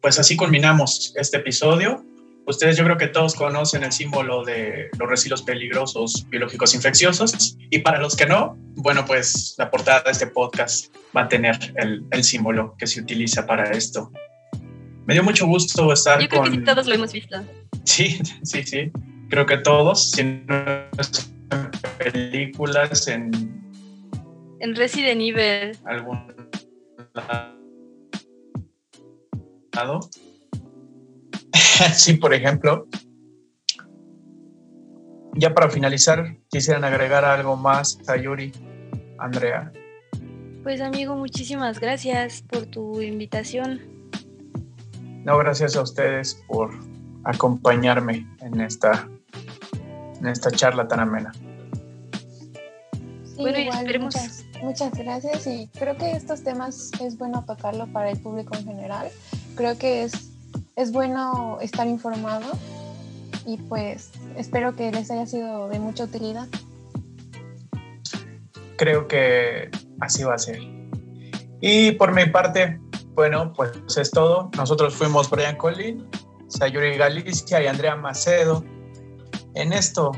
pues 0.00 0.18
así 0.18 0.36
culminamos 0.36 1.12
este 1.16 1.36
episodio. 1.36 2.04
Ustedes 2.46 2.76
yo 2.76 2.84
creo 2.84 2.96
que 2.96 3.06
todos 3.06 3.34
conocen 3.34 3.84
el 3.84 3.92
símbolo 3.92 4.44
de 4.44 4.88
los 4.98 5.08
residuos 5.08 5.42
peligrosos 5.42 6.26
biológicos 6.30 6.74
infecciosos 6.74 7.56
y 7.70 7.78
para 7.80 8.00
los 8.00 8.16
que 8.16 8.26
no, 8.26 8.56
bueno, 8.76 9.04
pues 9.04 9.54
la 9.58 9.70
portada 9.70 10.02
de 10.02 10.10
este 10.10 10.26
podcast 10.26 10.92
va 11.16 11.22
a 11.22 11.28
tener 11.28 11.56
el, 11.76 12.02
el 12.10 12.24
símbolo 12.24 12.74
que 12.76 12.86
se 12.86 13.00
utiliza 13.00 13.46
para 13.46 13.70
esto. 13.70 14.10
Me 15.06 15.14
dio 15.14 15.22
mucho 15.22 15.46
gusto 15.46 15.92
estar 15.92 16.20
yo 16.20 16.28
creo 16.28 16.42
con... 16.42 16.52
que 16.52 16.58
todos 16.58 16.86
lo 16.86 16.94
hemos 16.94 17.12
visto. 17.12 17.36
Sí, 17.84 18.18
sí, 18.42 18.62
sí. 18.64 18.90
Creo 19.28 19.46
que 19.46 19.58
todos, 19.58 20.10
si 20.10 20.24
no 20.24 20.54
películas 22.00 23.08
en... 23.08 23.30
En 24.60 24.74
Resident 24.74 25.20
Evil. 25.20 25.78
Algún 25.84 26.34
lado. 29.72 30.00
sí, 31.94 32.14
por 32.14 32.34
ejemplo. 32.34 32.86
Ya 35.34 35.54
para 35.54 35.70
finalizar, 35.70 36.36
quisieran 36.50 36.84
agregar 36.84 37.24
algo 37.24 37.56
más 37.56 37.98
a 38.08 38.16
Yuri, 38.16 38.52
Andrea. 39.18 39.72
Pues 40.62 40.80
amigo, 40.80 41.16
muchísimas 41.16 41.80
gracias 41.80 42.42
por 42.42 42.66
tu 42.66 43.00
invitación. 43.00 43.80
No, 45.24 45.38
gracias 45.38 45.76
a 45.76 45.82
ustedes 45.82 46.42
por 46.48 46.70
acompañarme 47.24 48.26
en 48.40 48.60
esta, 48.60 49.08
en 50.18 50.26
esta 50.26 50.50
charla 50.50 50.88
tan 50.88 51.00
amena. 51.00 51.32
Sí, 53.40 53.44
bueno, 53.44 53.58
igual, 53.58 53.78
esperemos... 53.78 54.14
muchas, 54.14 54.44
muchas 54.62 54.92
gracias 54.92 55.46
y 55.46 55.66
creo 55.78 55.96
que 55.96 56.12
estos 56.12 56.44
temas 56.44 56.90
es 57.00 57.16
bueno 57.16 57.42
tocarlo 57.46 57.90
para 57.90 58.10
el 58.10 58.18
público 58.18 58.54
en 58.54 58.66
general. 58.66 59.08
Creo 59.56 59.78
que 59.78 60.02
es, 60.02 60.32
es 60.76 60.92
bueno 60.92 61.56
estar 61.62 61.86
informado 61.86 62.44
y 63.46 63.56
pues 63.56 64.10
espero 64.36 64.76
que 64.76 64.92
les 64.92 65.10
haya 65.10 65.24
sido 65.24 65.68
de 65.68 65.78
mucha 65.78 66.04
utilidad. 66.04 66.48
Creo 68.76 69.08
que 69.08 69.70
así 70.00 70.22
va 70.22 70.34
a 70.34 70.38
ser. 70.38 70.60
Y 71.62 71.92
por 71.92 72.12
mi 72.12 72.26
parte, 72.26 72.78
bueno, 73.14 73.54
pues 73.54 73.70
es 73.96 74.10
todo. 74.10 74.50
Nosotros 74.54 74.94
fuimos 74.94 75.30
Brian 75.30 75.56
Colin, 75.56 76.06
Sayuri 76.48 76.98
Galicia 76.98 77.62
y 77.62 77.66
Andrea 77.66 77.96
Macedo 77.96 78.62
en 79.54 79.72
esto 79.72 80.12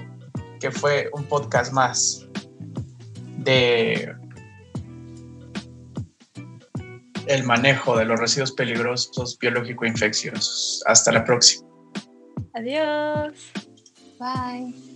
que 0.58 0.72
fue 0.72 1.08
un 1.12 1.24
podcast 1.24 1.72
más 1.72 2.28
de 3.44 4.14
el 7.26 7.44
manejo 7.44 7.96
de 7.96 8.04
los 8.04 8.18
residuos 8.18 8.52
peligrosos 8.52 9.38
biológico-infecciosos. 9.38 10.82
Hasta 10.86 11.12
la 11.12 11.24
próxima. 11.24 11.66
Adiós. 12.54 13.52
Bye. 14.18 14.91